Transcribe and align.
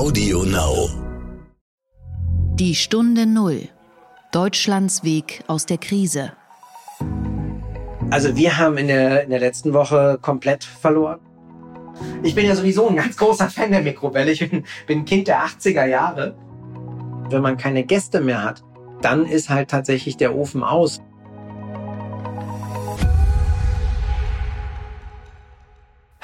Audio 0.00 0.44
Now. 0.44 0.88
Die 2.54 2.74
Stunde 2.74 3.26
Null. 3.26 3.68
Deutschlands 4.32 5.04
Weg 5.04 5.44
aus 5.46 5.66
der 5.66 5.76
Krise. 5.76 6.32
Also 8.10 8.34
wir 8.34 8.56
haben 8.56 8.78
in 8.78 8.88
der, 8.88 9.24
in 9.24 9.28
der 9.28 9.40
letzten 9.40 9.74
Woche 9.74 10.18
komplett 10.22 10.64
verloren. 10.64 11.20
Ich 12.22 12.34
bin 12.34 12.46
ja 12.46 12.56
sowieso 12.56 12.88
ein 12.88 12.96
ganz 12.96 13.18
großer 13.18 13.50
Fan 13.50 13.72
der 13.72 13.82
Mikrowelle. 13.82 14.32
Ich 14.32 14.48
bin, 14.48 14.64
bin 14.86 15.04
Kind 15.04 15.28
der 15.28 15.44
80er 15.44 15.84
Jahre. 15.84 16.34
Wenn 17.28 17.42
man 17.42 17.58
keine 17.58 17.84
Gäste 17.84 18.22
mehr 18.22 18.42
hat, 18.42 18.62
dann 19.02 19.26
ist 19.26 19.50
halt 19.50 19.68
tatsächlich 19.68 20.16
der 20.16 20.34
Ofen 20.34 20.62
aus. 20.62 21.02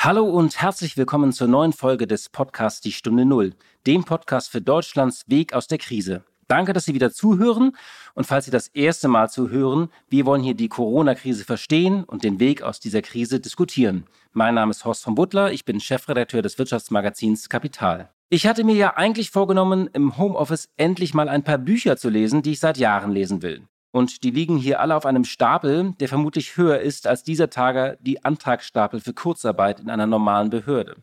Hallo 0.06 0.24
und 0.24 0.62
herzlich 0.62 0.96
willkommen 0.96 1.32
zur 1.32 1.48
neuen 1.48 1.72
Folge 1.72 2.06
des 2.06 2.28
Podcasts 2.28 2.80
Die 2.80 2.92
Stunde 2.92 3.24
Null, 3.24 3.54
dem 3.86 4.04
Podcast 4.04 4.50
für 4.50 4.60
Deutschlands 4.60 5.24
Weg 5.28 5.52
aus 5.52 5.68
der 5.68 5.78
Krise. 5.78 6.24
Danke, 6.48 6.72
dass 6.72 6.84
Sie 6.84 6.94
wieder 6.94 7.12
zuhören. 7.12 7.76
Und 8.14 8.26
falls 8.26 8.44
Sie 8.44 8.50
das 8.50 8.68
erste 8.68 9.08
Mal 9.08 9.28
zuhören, 9.30 9.88
wir 10.08 10.26
wollen 10.26 10.42
hier 10.42 10.54
die 10.54 10.68
Corona-Krise 10.68 11.44
verstehen 11.44 12.04
und 12.04 12.24
den 12.24 12.40
Weg 12.40 12.62
aus 12.62 12.80
dieser 12.80 13.02
Krise 13.02 13.40
diskutieren. 13.40 14.04
Mein 14.32 14.54
Name 14.54 14.70
ist 14.70 14.84
Horst 14.84 15.04
von 15.04 15.14
Butler, 15.14 15.52
ich 15.52 15.64
bin 15.64 15.80
Chefredakteur 15.80 16.42
des 16.42 16.58
Wirtschaftsmagazins 16.58 17.48
Kapital. 17.48 18.10
Ich 18.28 18.46
hatte 18.46 18.64
mir 18.64 18.74
ja 18.74 18.96
eigentlich 18.96 19.30
vorgenommen, 19.30 19.88
im 19.92 20.18
Homeoffice 20.18 20.68
endlich 20.76 21.14
mal 21.14 21.28
ein 21.28 21.44
paar 21.44 21.58
Bücher 21.58 21.96
zu 21.96 22.08
lesen, 22.08 22.42
die 22.42 22.52
ich 22.52 22.60
seit 22.60 22.78
Jahren 22.78 23.12
lesen 23.12 23.42
will. 23.42 23.62
Und 23.92 24.24
die 24.24 24.30
liegen 24.30 24.56
hier 24.56 24.80
alle 24.80 24.96
auf 24.96 25.06
einem 25.06 25.24
Stapel, 25.24 25.94
der 26.00 26.08
vermutlich 26.08 26.56
höher 26.56 26.80
ist 26.80 27.06
als 27.06 27.22
dieser 27.22 27.50
Tage 27.50 27.98
die 28.00 28.24
Antragsstapel 28.24 29.00
für 29.00 29.14
Kurzarbeit 29.14 29.80
in 29.80 29.90
einer 29.90 30.06
normalen 30.06 30.50
Behörde. 30.50 30.96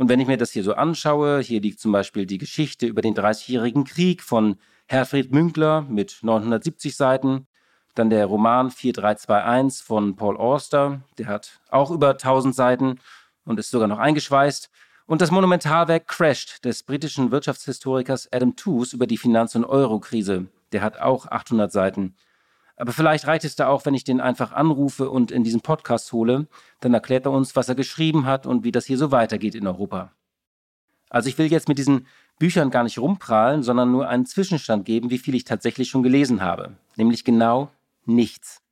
Und 0.00 0.08
wenn 0.08 0.18
ich 0.18 0.26
mir 0.26 0.38
das 0.38 0.52
hier 0.52 0.64
so 0.64 0.72
anschaue, 0.72 1.40
hier 1.40 1.60
liegt 1.60 1.78
zum 1.78 1.92
Beispiel 1.92 2.24
die 2.24 2.38
Geschichte 2.38 2.86
über 2.86 3.02
den 3.02 3.14
Dreißigjährigen 3.14 3.84
Krieg 3.84 4.22
von 4.22 4.56
Herfried 4.88 5.30
Münkler 5.30 5.82
mit 5.82 6.20
970 6.22 6.96
Seiten, 6.96 7.46
dann 7.94 8.08
der 8.08 8.24
Roman 8.24 8.70
4321 8.70 9.84
von 9.84 10.16
Paul 10.16 10.38
Auster, 10.38 11.02
der 11.18 11.26
hat 11.26 11.60
auch 11.68 11.90
über 11.90 12.12
1000 12.12 12.54
Seiten 12.54 12.98
und 13.44 13.60
ist 13.60 13.70
sogar 13.70 13.88
noch 13.88 13.98
eingeschweißt. 13.98 14.70
Und 15.04 15.20
das 15.20 15.30
Monumentalwerk 15.30 16.08
Crashed 16.08 16.64
des 16.64 16.82
britischen 16.82 17.30
Wirtschaftshistorikers 17.30 18.32
Adam 18.32 18.56
Tooze 18.56 18.96
über 18.96 19.06
die 19.06 19.18
Finanz- 19.18 19.54
und 19.54 19.66
Eurokrise, 19.66 20.46
der 20.72 20.80
hat 20.80 20.98
auch 20.98 21.26
800 21.26 21.70
Seiten. 21.70 22.14
Aber 22.80 22.92
vielleicht 22.92 23.26
reicht 23.26 23.44
es 23.44 23.56
da 23.56 23.68
auch, 23.68 23.84
wenn 23.84 23.92
ich 23.92 24.04
den 24.04 24.22
einfach 24.22 24.52
anrufe 24.52 25.10
und 25.10 25.30
in 25.30 25.44
diesen 25.44 25.60
Podcast 25.60 26.14
hole. 26.14 26.46
Dann 26.80 26.94
erklärt 26.94 27.26
er 27.26 27.32
uns, 27.32 27.54
was 27.54 27.68
er 27.68 27.74
geschrieben 27.74 28.24
hat 28.24 28.46
und 28.46 28.64
wie 28.64 28.72
das 28.72 28.86
hier 28.86 28.96
so 28.96 29.10
weitergeht 29.10 29.54
in 29.54 29.66
Europa. 29.66 30.12
Also 31.10 31.28
ich 31.28 31.36
will 31.36 31.52
jetzt 31.52 31.68
mit 31.68 31.76
diesen 31.76 32.06
Büchern 32.38 32.70
gar 32.70 32.84
nicht 32.84 32.98
rumprahlen, 32.98 33.62
sondern 33.62 33.92
nur 33.92 34.08
einen 34.08 34.24
Zwischenstand 34.24 34.86
geben, 34.86 35.10
wie 35.10 35.18
viel 35.18 35.34
ich 35.34 35.44
tatsächlich 35.44 35.90
schon 35.90 36.02
gelesen 36.02 36.40
habe. 36.40 36.78
Nämlich 36.96 37.22
genau 37.22 37.70
nichts. 38.06 38.62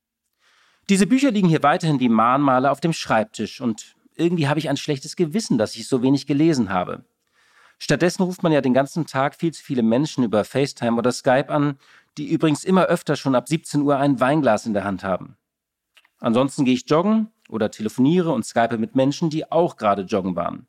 Diese 0.89 1.07
Bücher 1.07 1.31
liegen 1.31 1.49
hier 1.49 1.63
weiterhin 1.63 2.01
wie 2.01 2.09
Mahnmale 2.09 2.71
auf 2.71 2.81
dem 2.81 2.95
Schreibtisch 2.95 3.61
und 3.61 3.95
irgendwie 4.17 4.49
habe 4.49 4.59
ich 4.59 4.71
ein 4.71 4.79
schlechtes 4.79 5.17
Gewissen, 5.17 5.59
dass 5.59 5.77
ich 5.77 5.87
so 5.87 6.03
wenig 6.03 6.27
gelesen 6.27 6.71
habe. 6.71 7.05
Stattdessen 7.79 8.23
ruft 8.23 8.43
man 8.43 8.53
ja 8.53 8.63
den 8.63 8.75
ganzen 8.75 9.07
Tag 9.07 9.35
viel 9.35 9.53
zu 9.53 9.63
viele 9.63 9.83
Menschen 9.83 10.25
über 10.25 10.45
FaceTime 10.45 10.97
oder 10.97 11.13
Skype 11.13 11.51
an 11.51 11.79
die 12.19 12.29
übrigens 12.29 12.65
immer 12.65 12.87
öfter 12.87 13.17
schon 13.17 13.35
ab 13.35 13.49
17 13.49 13.83
Uhr 13.83 13.97
ein 13.97 14.21
Weinglas 14.21 14.67
in 14.67 14.75
der 14.75 14.85
Hand 14.85 15.05
haben. 15.05 15.37
Ansonsten 16.19 16.65
gehe 16.65 16.75
ich 16.75 16.89
joggen 16.91 17.31
oder 17.49 17.71
telefoniere 17.71 18.33
und 18.33 18.45
skype 18.45 18.77
mit 18.79 18.95
Menschen, 18.95 19.31
die 19.31 19.51
auch 19.51 19.77
gerade 19.77 20.03
joggen 20.03 20.37
waren. 20.37 20.67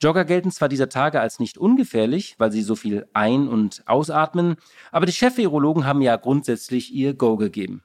Jogger 0.00 0.24
gelten 0.24 0.50
zwar 0.50 0.68
dieser 0.68 0.88
Tage 0.88 1.20
als 1.20 1.40
nicht 1.40 1.58
ungefährlich, 1.58 2.36
weil 2.38 2.52
sie 2.52 2.62
so 2.62 2.76
viel 2.76 3.08
ein- 3.14 3.48
und 3.48 3.82
ausatmen, 3.86 4.56
aber 4.92 5.06
die 5.06 5.12
Chef-Virologen 5.12 5.86
haben 5.86 6.02
ja 6.02 6.16
grundsätzlich 6.16 6.92
ihr 6.92 7.14
Go 7.14 7.36
gegeben. 7.36 7.82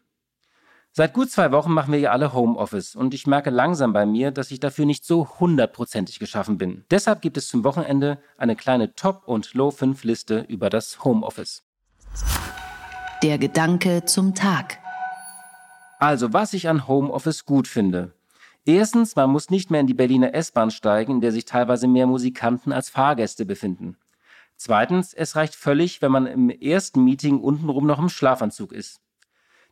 Seit 0.91 1.13
gut 1.13 1.31
zwei 1.31 1.51
Wochen 1.51 1.73
machen 1.73 1.91
wir 1.91 1.99
ja 1.99 2.11
alle 2.11 2.33
Homeoffice 2.33 2.95
und 2.95 3.15
ich 3.15 3.25
merke 3.25 3.49
langsam 3.49 3.93
bei 3.93 4.05
mir, 4.05 4.29
dass 4.29 4.51
ich 4.51 4.59
dafür 4.59 4.85
nicht 4.85 5.05
so 5.05 5.39
hundertprozentig 5.39 6.19
geschaffen 6.19 6.59
bin. 6.59 6.85
Deshalb 6.91 7.23
gibt 7.23 7.35
es 7.35 7.47
zum 7.47 7.63
Wochenende 7.63 8.19
eine 8.37 8.55
kleine 8.55 8.93
Top- 8.93 9.27
und 9.27 9.55
Low-5-Liste 9.55 10.45
über 10.47 10.69
das 10.69 11.03
Homeoffice. 11.03 11.63
Der 13.23 13.37
Gedanke 13.37 14.03
zum 14.03 14.35
Tag. 14.35 14.79
Also, 15.97 16.33
was 16.33 16.51
ich 16.51 16.67
an 16.67 16.89
Homeoffice 16.89 17.45
gut 17.45 17.69
finde. 17.69 18.13
Erstens, 18.65 19.15
man 19.15 19.29
muss 19.29 19.49
nicht 19.49 19.71
mehr 19.71 19.79
in 19.79 19.87
die 19.87 19.93
Berliner 19.93 20.33
S-Bahn 20.33 20.71
steigen, 20.71 21.13
in 21.13 21.21
der 21.21 21.31
sich 21.31 21.45
teilweise 21.45 21.87
mehr 21.87 22.05
Musikanten 22.05 22.73
als 22.73 22.89
Fahrgäste 22.89 23.45
befinden. 23.45 23.95
Zweitens, 24.57 25.13
es 25.13 25.37
reicht 25.37 25.55
völlig, 25.55 26.01
wenn 26.01 26.11
man 26.11 26.27
im 26.27 26.49
ersten 26.49 27.05
Meeting 27.05 27.39
untenrum 27.39 27.87
noch 27.87 27.97
im 27.97 28.09
Schlafanzug 28.09 28.73
ist. 28.73 28.99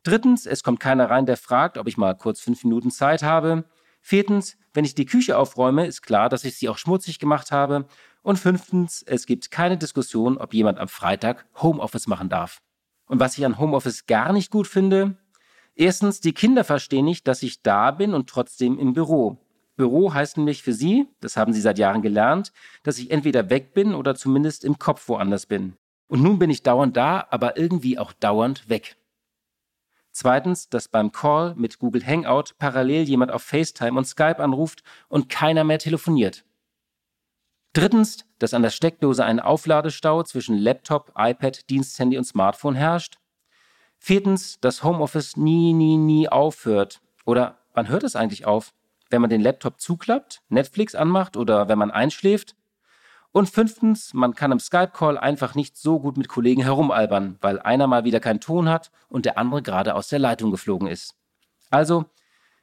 Drittens, 0.02 0.46
es 0.46 0.62
kommt 0.62 0.80
keiner 0.80 1.10
rein, 1.10 1.26
der 1.26 1.36
fragt, 1.36 1.76
ob 1.76 1.86
ich 1.88 1.98
mal 1.98 2.16
kurz 2.16 2.40
fünf 2.40 2.64
Minuten 2.64 2.90
Zeit 2.90 3.22
habe. 3.22 3.64
Viertens, 4.00 4.56
wenn 4.72 4.86
ich 4.86 4.94
die 4.94 5.04
Küche 5.04 5.36
aufräume, 5.36 5.84
ist 5.84 6.00
klar, 6.00 6.30
dass 6.30 6.44
ich 6.44 6.56
sie 6.56 6.70
auch 6.70 6.78
schmutzig 6.78 7.18
gemacht 7.18 7.52
habe. 7.52 7.84
Und 8.22 8.38
fünftens, 8.38 9.02
es 9.02 9.26
gibt 9.26 9.50
keine 9.50 9.76
Diskussion, 9.76 10.38
ob 10.38 10.54
jemand 10.54 10.78
am 10.78 10.88
Freitag 10.88 11.44
Homeoffice 11.60 12.06
machen 12.06 12.30
darf. 12.30 12.62
Und 13.12 13.20
was 13.20 13.36
ich 13.36 13.44
an 13.44 13.58
Homeoffice 13.58 14.06
gar 14.06 14.32
nicht 14.32 14.50
gut 14.50 14.66
finde, 14.66 15.18
erstens, 15.74 16.22
die 16.22 16.32
Kinder 16.32 16.64
verstehen 16.64 17.04
nicht, 17.04 17.28
dass 17.28 17.42
ich 17.42 17.60
da 17.60 17.90
bin 17.90 18.14
und 18.14 18.26
trotzdem 18.26 18.78
im 18.78 18.94
Büro. 18.94 19.36
Büro 19.76 20.14
heißt 20.14 20.38
nämlich 20.38 20.62
für 20.62 20.72
sie, 20.72 21.06
das 21.20 21.36
haben 21.36 21.52
sie 21.52 21.60
seit 21.60 21.78
Jahren 21.78 22.00
gelernt, 22.00 22.54
dass 22.84 22.96
ich 22.96 23.10
entweder 23.10 23.50
weg 23.50 23.74
bin 23.74 23.94
oder 23.94 24.14
zumindest 24.14 24.64
im 24.64 24.78
Kopf 24.78 25.10
woanders 25.10 25.44
bin. 25.44 25.74
Und 26.06 26.22
nun 26.22 26.38
bin 26.38 26.48
ich 26.48 26.62
dauernd 26.62 26.96
da, 26.96 27.26
aber 27.28 27.58
irgendwie 27.58 27.98
auch 27.98 28.14
dauernd 28.14 28.70
weg. 28.70 28.96
Zweitens, 30.12 30.70
dass 30.70 30.88
beim 30.88 31.12
Call 31.12 31.54
mit 31.54 31.78
Google 31.78 32.06
Hangout 32.06 32.54
parallel 32.58 33.02
jemand 33.02 33.30
auf 33.30 33.42
FaceTime 33.42 33.98
und 33.98 34.06
Skype 34.06 34.38
anruft 34.38 34.84
und 35.10 35.28
keiner 35.28 35.64
mehr 35.64 35.78
telefoniert. 35.78 36.46
Drittens, 37.72 38.26
dass 38.38 38.52
an 38.52 38.62
der 38.62 38.70
Steckdose 38.70 39.24
ein 39.24 39.40
Aufladestau 39.40 40.22
zwischen 40.24 40.58
Laptop, 40.58 41.12
iPad, 41.16 41.70
Diensthandy 41.70 42.18
und 42.18 42.24
Smartphone 42.24 42.74
herrscht. 42.74 43.18
Viertens, 43.98 44.60
dass 44.60 44.82
Homeoffice 44.82 45.36
nie, 45.36 45.72
nie, 45.72 45.96
nie 45.96 46.28
aufhört. 46.28 47.00
Oder 47.24 47.58
wann 47.72 47.88
hört 47.88 48.02
es 48.02 48.14
eigentlich 48.14 48.44
auf? 48.44 48.74
Wenn 49.08 49.22
man 49.22 49.30
den 49.30 49.40
Laptop 49.40 49.80
zuklappt, 49.80 50.42
Netflix 50.48 50.94
anmacht 50.94 51.36
oder 51.36 51.68
wenn 51.68 51.78
man 51.78 51.90
einschläft? 51.90 52.56
Und 53.30 53.48
fünftens, 53.48 54.12
man 54.12 54.34
kann 54.34 54.52
im 54.52 54.60
Skype-Call 54.60 55.16
einfach 55.16 55.54
nicht 55.54 55.78
so 55.78 55.98
gut 55.98 56.18
mit 56.18 56.28
Kollegen 56.28 56.62
herumalbern, 56.62 57.38
weil 57.40 57.58
einer 57.58 57.86
mal 57.86 58.04
wieder 58.04 58.20
keinen 58.20 58.40
Ton 58.40 58.68
hat 58.68 58.90
und 59.08 59.24
der 59.24 59.38
andere 59.38 59.62
gerade 59.62 59.94
aus 59.94 60.08
der 60.08 60.18
Leitung 60.18 60.50
geflogen 60.50 60.88
ist. 60.88 61.14
Also, 61.70 62.04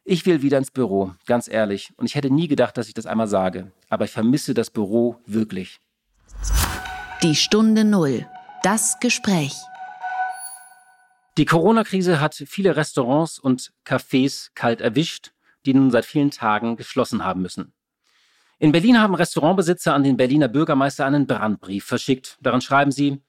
ich 0.04 0.28
will 0.28 0.44
wieder 0.44 0.60
ins 0.60 0.70
Büro, 0.70 1.14
ganz 1.26 1.48
ehrlich. 1.48 1.92
Und 1.98 2.06
ich 2.06 2.14
hätte 2.14 2.30
nie 2.32 2.48
gedacht, 2.48 2.78
dass 2.78 2.88
ich 2.88 2.94
das 2.94 3.08
einmal 3.08 3.28
sage. 3.28 3.72
Aber 3.90 4.06
ich 4.06 4.12
vermisse 4.12 4.54
das 4.54 4.70
Büro 4.70 5.20
wirklich. 5.26 5.80
Die 7.24 7.36
Stunde 7.36 7.84
Null. 7.84 8.28
Das 8.64 9.00
Gespräch. 9.00 9.54
Die 11.38 11.46
Corona-Krise 11.46 12.20
hat 12.20 12.36
viele 12.36 12.76
Restaurants 12.76 13.40
und 13.40 13.72
Cafés 13.86 14.50
kalt 14.56 14.82
erwischt, 14.82 15.32
die 15.66 15.74
nun 15.74 15.92
seit 15.92 16.06
vielen 16.06 16.32
Tagen 16.32 16.76
geschlossen 16.76 17.24
haben 17.24 17.42
müssen. 17.42 17.74
In 18.58 18.74
Berlin 18.74 19.00
haben 19.00 19.16
Restaurantbesitzer 19.16 19.94
an 19.94 20.04
den 20.04 20.18
Berliner 20.18 20.50
Bürgermeister 20.50 21.06
einen 21.06 21.28
Brandbrief 21.28 21.86
verschickt. 21.86 22.38
Darin 22.42 22.62
schreiben 22.62 22.92
sie, 22.92 23.22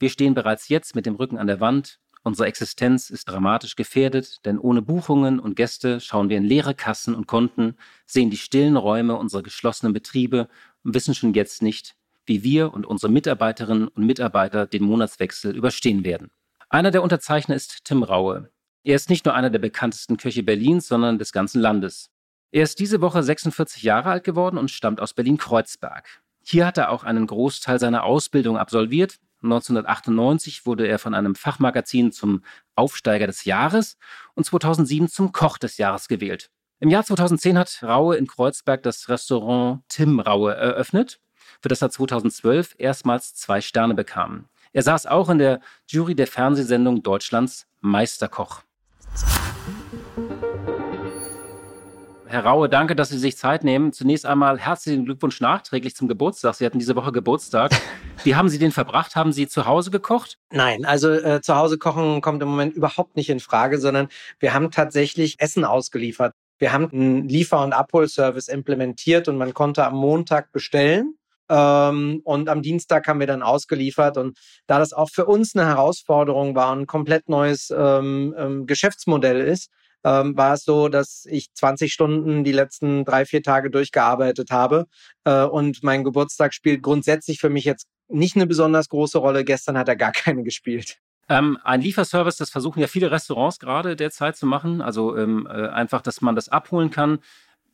wir 0.00 0.10
stehen 0.10 0.34
bereits 0.34 0.68
jetzt 0.68 0.96
mit 0.96 1.06
dem 1.06 1.14
Rücken 1.14 1.38
an 1.38 1.46
der 1.46 1.60
Wand 1.60 2.00
Unsere 2.26 2.48
Existenz 2.48 3.10
ist 3.10 3.28
dramatisch 3.28 3.76
gefährdet, 3.76 4.44
denn 4.46 4.58
ohne 4.58 4.80
Buchungen 4.80 5.38
und 5.38 5.56
Gäste 5.56 6.00
schauen 6.00 6.30
wir 6.30 6.38
in 6.38 6.44
leere 6.44 6.74
Kassen 6.74 7.14
und 7.14 7.26
Konten, 7.26 7.76
sehen 8.06 8.30
die 8.30 8.38
stillen 8.38 8.78
Räume 8.78 9.16
unserer 9.16 9.42
geschlossenen 9.42 9.92
Betriebe 9.92 10.48
und 10.84 10.94
wissen 10.94 11.14
schon 11.14 11.34
jetzt 11.34 11.62
nicht, 11.62 11.96
wie 12.24 12.42
wir 12.42 12.72
und 12.72 12.86
unsere 12.86 13.12
Mitarbeiterinnen 13.12 13.88
und 13.88 14.06
Mitarbeiter 14.06 14.66
den 14.66 14.84
Monatswechsel 14.84 15.54
überstehen 15.54 16.02
werden. 16.02 16.30
Einer 16.70 16.90
der 16.90 17.02
Unterzeichner 17.02 17.54
ist 17.56 17.84
Tim 17.84 18.02
Raue. 18.02 18.48
Er 18.84 18.96
ist 18.96 19.10
nicht 19.10 19.26
nur 19.26 19.34
einer 19.34 19.50
der 19.50 19.58
bekanntesten 19.58 20.16
Köche 20.16 20.42
Berlins, 20.42 20.88
sondern 20.88 21.18
des 21.18 21.30
ganzen 21.30 21.60
Landes. 21.60 22.10
Er 22.52 22.62
ist 22.62 22.78
diese 22.78 23.02
Woche 23.02 23.22
46 23.22 23.82
Jahre 23.82 24.08
alt 24.08 24.24
geworden 24.24 24.56
und 24.56 24.70
stammt 24.70 25.00
aus 25.02 25.12
Berlin-Kreuzberg. 25.12 26.22
Hier 26.42 26.66
hat 26.66 26.78
er 26.78 26.90
auch 26.90 27.04
einen 27.04 27.26
Großteil 27.26 27.78
seiner 27.78 28.04
Ausbildung 28.04 28.56
absolviert, 28.56 29.18
1998 29.44 30.66
wurde 30.66 30.86
er 30.86 30.98
von 30.98 31.14
einem 31.14 31.34
Fachmagazin 31.34 32.12
zum 32.12 32.42
Aufsteiger 32.74 33.26
des 33.26 33.44
Jahres 33.44 33.96
und 34.34 34.44
2007 34.44 35.08
zum 35.08 35.32
Koch 35.32 35.58
des 35.58 35.78
Jahres 35.78 36.08
gewählt. 36.08 36.50
Im 36.80 36.90
Jahr 36.90 37.04
2010 37.04 37.56
hat 37.56 37.82
Raue 37.82 38.16
in 38.16 38.26
Kreuzberg 38.26 38.82
das 38.82 39.08
Restaurant 39.08 39.82
Tim 39.88 40.18
Raue 40.20 40.54
eröffnet, 40.54 41.20
für 41.62 41.68
das 41.68 41.80
er 41.80 41.90
2012 41.90 42.74
erstmals 42.78 43.34
zwei 43.34 43.60
Sterne 43.60 43.94
bekam. 43.94 44.48
Er 44.72 44.82
saß 44.82 45.06
auch 45.06 45.30
in 45.30 45.38
der 45.38 45.60
Jury 45.88 46.16
der 46.16 46.26
Fernsehsendung 46.26 47.04
Deutschlands 47.04 47.68
Meisterkoch. 47.80 48.63
Herr 52.34 52.46
Raue, 52.46 52.68
danke, 52.68 52.96
dass 52.96 53.10
Sie 53.10 53.18
sich 53.18 53.36
Zeit 53.36 53.62
nehmen. 53.62 53.92
Zunächst 53.92 54.26
einmal 54.26 54.58
herzlichen 54.58 55.04
Glückwunsch 55.04 55.40
nachträglich 55.40 55.94
zum 55.94 56.08
Geburtstag. 56.08 56.56
Sie 56.56 56.66
hatten 56.66 56.80
diese 56.80 56.96
Woche 56.96 57.12
Geburtstag. 57.12 57.70
Wie 58.24 58.34
haben 58.34 58.48
Sie 58.48 58.58
den 58.58 58.72
verbracht? 58.72 59.14
Haben 59.14 59.32
Sie 59.32 59.46
zu 59.46 59.66
Hause 59.66 59.92
gekocht? 59.92 60.36
Nein, 60.50 60.84
also 60.84 61.12
äh, 61.12 61.42
zu 61.42 61.54
Hause 61.54 61.78
kochen 61.78 62.22
kommt 62.22 62.42
im 62.42 62.48
Moment 62.48 62.74
überhaupt 62.74 63.14
nicht 63.14 63.30
in 63.30 63.38
Frage, 63.38 63.78
sondern 63.78 64.08
wir 64.40 64.52
haben 64.52 64.72
tatsächlich 64.72 65.36
Essen 65.38 65.64
ausgeliefert. 65.64 66.34
Wir 66.58 66.72
haben 66.72 66.90
einen 66.90 67.28
Liefer- 67.28 67.62
und 67.62 67.72
Abholservice 67.72 68.48
implementiert 68.48 69.28
und 69.28 69.38
man 69.38 69.54
konnte 69.54 69.86
am 69.86 69.94
Montag 69.94 70.50
bestellen. 70.50 71.14
Ähm, 71.48 72.20
und 72.24 72.48
am 72.48 72.62
Dienstag 72.62 73.06
haben 73.06 73.20
wir 73.20 73.28
dann 73.28 73.44
ausgeliefert. 73.44 74.16
Und 74.16 74.36
da 74.66 74.80
das 74.80 74.92
auch 74.92 75.10
für 75.10 75.26
uns 75.26 75.54
eine 75.54 75.66
Herausforderung 75.68 76.56
war, 76.56 76.74
ein 76.74 76.88
komplett 76.88 77.28
neues 77.28 77.70
ähm, 77.70 78.34
ähm, 78.36 78.66
Geschäftsmodell 78.66 79.40
ist, 79.40 79.70
ähm, 80.04 80.36
war 80.36 80.54
es 80.54 80.64
so, 80.64 80.88
dass 80.88 81.26
ich 81.28 81.52
20 81.54 81.92
Stunden 81.92 82.44
die 82.44 82.52
letzten 82.52 83.04
drei, 83.04 83.24
vier 83.24 83.42
Tage 83.42 83.70
durchgearbeitet 83.70 84.50
habe. 84.50 84.86
Äh, 85.24 85.44
und 85.44 85.82
mein 85.82 86.04
Geburtstag 86.04 86.54
spielt 86.54 86.82
grundsätzlich 86.82 87.40
für 87.40 87.50
mich 87.50 87.64
jetzt 87.64 87.86
nicht 88.08 88.36
eine 88.36 88.46
besonders 88.46 88.88
große 88.88 89.18
Rolle. 89.18 89.44
Gestern 89.44 89.78
hat 89.78 89.88
er 89.88 89.96
gar 89.96 90.12
keine 90.12 90.42
gespielt. 90.44 90.98
Ähm, 91.28 91.58
ein 91.64 91.80
Lieferservice, 91.80 92.36
das 92.36 92.50
versuchen 92.50 92.80
ja 92.80 92.86
viele 92.86 93.10
Restaurants 93.10 93.58
gerade 93.58 93.96
derzeit 93.96 94.36
zu 94.36 94.46
machen. 94.46 94.82
Also 94.82 95.16
ähm, 95.16 95.48
äh, 95.50 95.68
einfach, 95.68 96.02
dass 96.02 96.20
man 96.20 96.36
das 96.36 96.50
abholen 96.50 96.90
kann. 96.90 97.18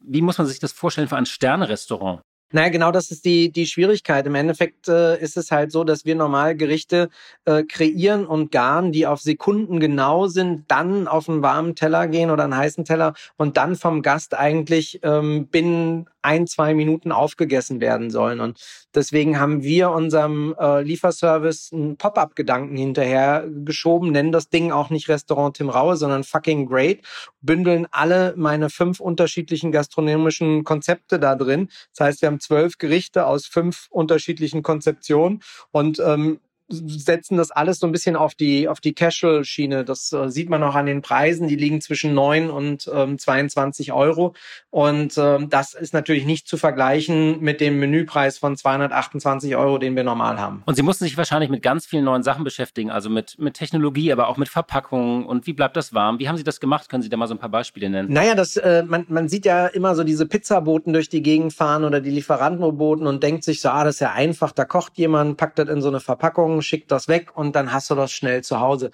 Wie 0.00 0.22
muss 0.22 0.38
man 0.38 0.46
sich 0.46 0.60
das 0.60 0.72
vorstellen 0.72 1.08
für 1.08 1.16
ein 1.16 1.26
Sterne-Restaurant? 1.26 2.22
Naja, 2.52 2.68
genau 2.68 2.90
das 2.90 3.12
ist 3.12 3.24
die, 3.24 3.52
die 3.52 3.66
Schwierigkeit. 3.66 4.26
Im 4.26 4.34
Endeffekt 4.34 4.88
äh, 4.88 5.20
ist 5.20 5.36
es 5.36 5.52
halt 5.52 5.70
so, 5.70 5.84
dass 5.84 6.04
wir 6.04 6.16
normal 6.16 6.56
Gerichte 6.56 7.08
äh, 7.44 7.62
kreieren 7.62 8.26
und 8.26 8.50
garen, 8.50 8.90
die 8.90 9.06
auf 9.06 9.20
Sekunden 9.20 9.78
genau 9.78 10.26
sind, 10.26 10.64
dann 10.68 11.06
auf 11.06 11.28
einen 11.28 11.42
warmen 11.42 11.76
Teller 11.76 12.08
gehen 12.08 12.30
oder 12.30 12.44
einen 12.44 12.56
heißen 12.56 12.84
Teller 12.84 13.14
und 13.36 13.56
dann 13.56 13.76
vom 13.76 14.02
Gast 14.02 14.34
eigentlich 14.36 14.98
ähm, 15.04 15.46
binnen 15.46 16.08
ein, 16.22 16.46
zwei 16.46 16.74
Minuten 16.74 17.12
aufgegessen 17.12 17.80
werden 17.80 18.10
sollen. 18.10 18.40
Und 18.40 18.60
deswegen 18.94 19.38
haben 19.38 19.62
wir 19.62 19.90
unserem 19.90 20.54
äh, 20.58 20.82
Lieferservice 20.82 21.72
einen 21.72 21.96
Pop-up-Gedanken 21.96 22.76
hinterher 22.76 23.46
geschoben, 23.64 24.12
nennen 24.12 24.32
das 24.32 24.48
Ding 24.48 24.72
auch 24.72 24.90
nicht 24.90 25.08
Restaurant 25.08 25.56
Tim 25.56 25.68
Raue, 25.68 25.96
sondern 25.96 26.24
fucking 26.24 26.66
great, 26.66 27.00
bündeln 27.40 27.86
alle 27.90 28.34
meine 28.36 28.70
fünf 28.70 29.00
unterschiedlichen 29.00 29.72
gastronomischen 29.72 30.64
Konzepte 30.64 31.18
da 31.18 31.34
drin. 31.34 31.68
Das 31.96 32.06
heißt, 32.06 32.22
wir 32.22 32.28
haben 32.28 32.40
zwölf 32.40 32.78
Gerichte 32.78 33.26
aus 33.26 33.46
fünf 33.46 33.86
unterschiedlichen 33.90 34.62
Konzeptionen 34.62 35.42
und 35.70 36.00
ähm, 36.00 36.40
setzen 36.70 37.36
das 37.36 37.50
alles 37.50 37.78
so 37.78 37.86
ein 37.86 37.92
bisschen 37.92 38.16
auf 38.16 38.34
die, 38.34 38.68
auf 38.68 38.80
die 38.80 38.94
Casual-Schiene. 38.94 39.84
Das 39.84 40.12
äh, 40.12 40.28
sieht 40.28 40.48
man 40.48 40.62
auch 40.62 40.74
an 40.74 40.86
den 40.86 41.02
Preisen. 41.02 41.48
Die 41.48 41.56
liegen 41.56 41.80
zwischen 41.80 42.14
9 42.14 42.50
und 42.50 42.90
ähm, 42.92 43.18
22 43.18 43.92
Euro. 43.92 44.34
Und 44.70 45.18
ähm, 45.18 45.50
das 45.50 45.74
ist 45.74 45.94
natürlich 45.94 46.24
nicht 46.24 46.46
zu 46.46 46.56
vergleichen 46.56 47.40
mit 47.40 47.60
dem 47.60 47.78
Menüpreis 47.78 48.38
von 48.38 48.56
228 48.56 49.56
Euro, 49.56 49.78
den 49.78 49.96
wir 49.96 50.04
normal 50.04 50.38
haben. 50.38 50.62
Und 50.66 50.76
Sie 50.76 50.82
mussten 50.82 51.04
sich 51.04 51.16
wahrscheinlich 51.16 51.50
mit 51.50 51.62
ganz 51.62 51.86
vielen 51.86 52.04
neuen 52.04 52.22
Sachen 52.22 52.44
beschäftigen, 52.44 52.90
also 52.90 53.10
mit, 53.10 53.38
mit 53.38 53.54
Technologie, 53.54 54.12
aber 54.12 54.28
auch 54.28 54.36
mit 54.36 54.48
Verpackungen. 54.48 55.26
Und 55.26 55.46
wie 55.46 55.52
bleibt 55.52 55.76
das 55.76 55.92
warm? 55.92 56.18
Wie 56.18 56.28
haben 56.28 56.36
Sie 56.36 56.44
das 56.44 56.60
gemacht? 56.60 56.88
Können 56.88 57.02
Sie 57.02 57.08
da 57.08 57.16
mal 57.16 57.26
so 57.26 57.34
ein 57.34 57.38
paar 57.38 57.48
Beispiele 57.48 57.90
nennen? 57.90 58.12
Naja, 58.12 58.34
das, 58.34 58.56
äh, 58.56 58.84
man, 58.86 59.06
man 59.08 59.28
sieht 59.28 59.44
ja 59.44 59.66
immer 59.66 59.94
so 59.94 60.04
diese 60.04 60.26
Pizzaboten 60.26 60.92
durch 60.92 61.08
die 61.08 61.22
Gegend 61.22 61.52
fahren 61.52 61.84
oder 61.84 62.00
die 62.00 62.10
Lieferantenboten 62.10 63.06
und 63.06 63.22
denkt 63.22 63.44
sich 63.44 63.60
so, 63.60 63.70
ah, 63.70 63.84
das 63.84 63.96
ist 63.96 64.00
ja 64.00 64.12
einfach, 64.12 64.52
da 64.52 64.64
kocht 64.64 64.96
jemand, 64.98 65.36
packt 65.36 65.58
das 65.58 65.68
in 65.68 65.82
so 65.82 65.88
eine 65.88 66.00
Verpackung 66.00 66.59
schickt 66.62 66.90
das 66.90 67.08
weg 67.08 67.36
und 67.36 67.54
dann 67.56 67.72
hast 67.72 67.90
du 67.90 67.94
das 67.94 68.12
schnell 68.12 68.42
zu 68.42 68.60
Hause. 68.60 68.90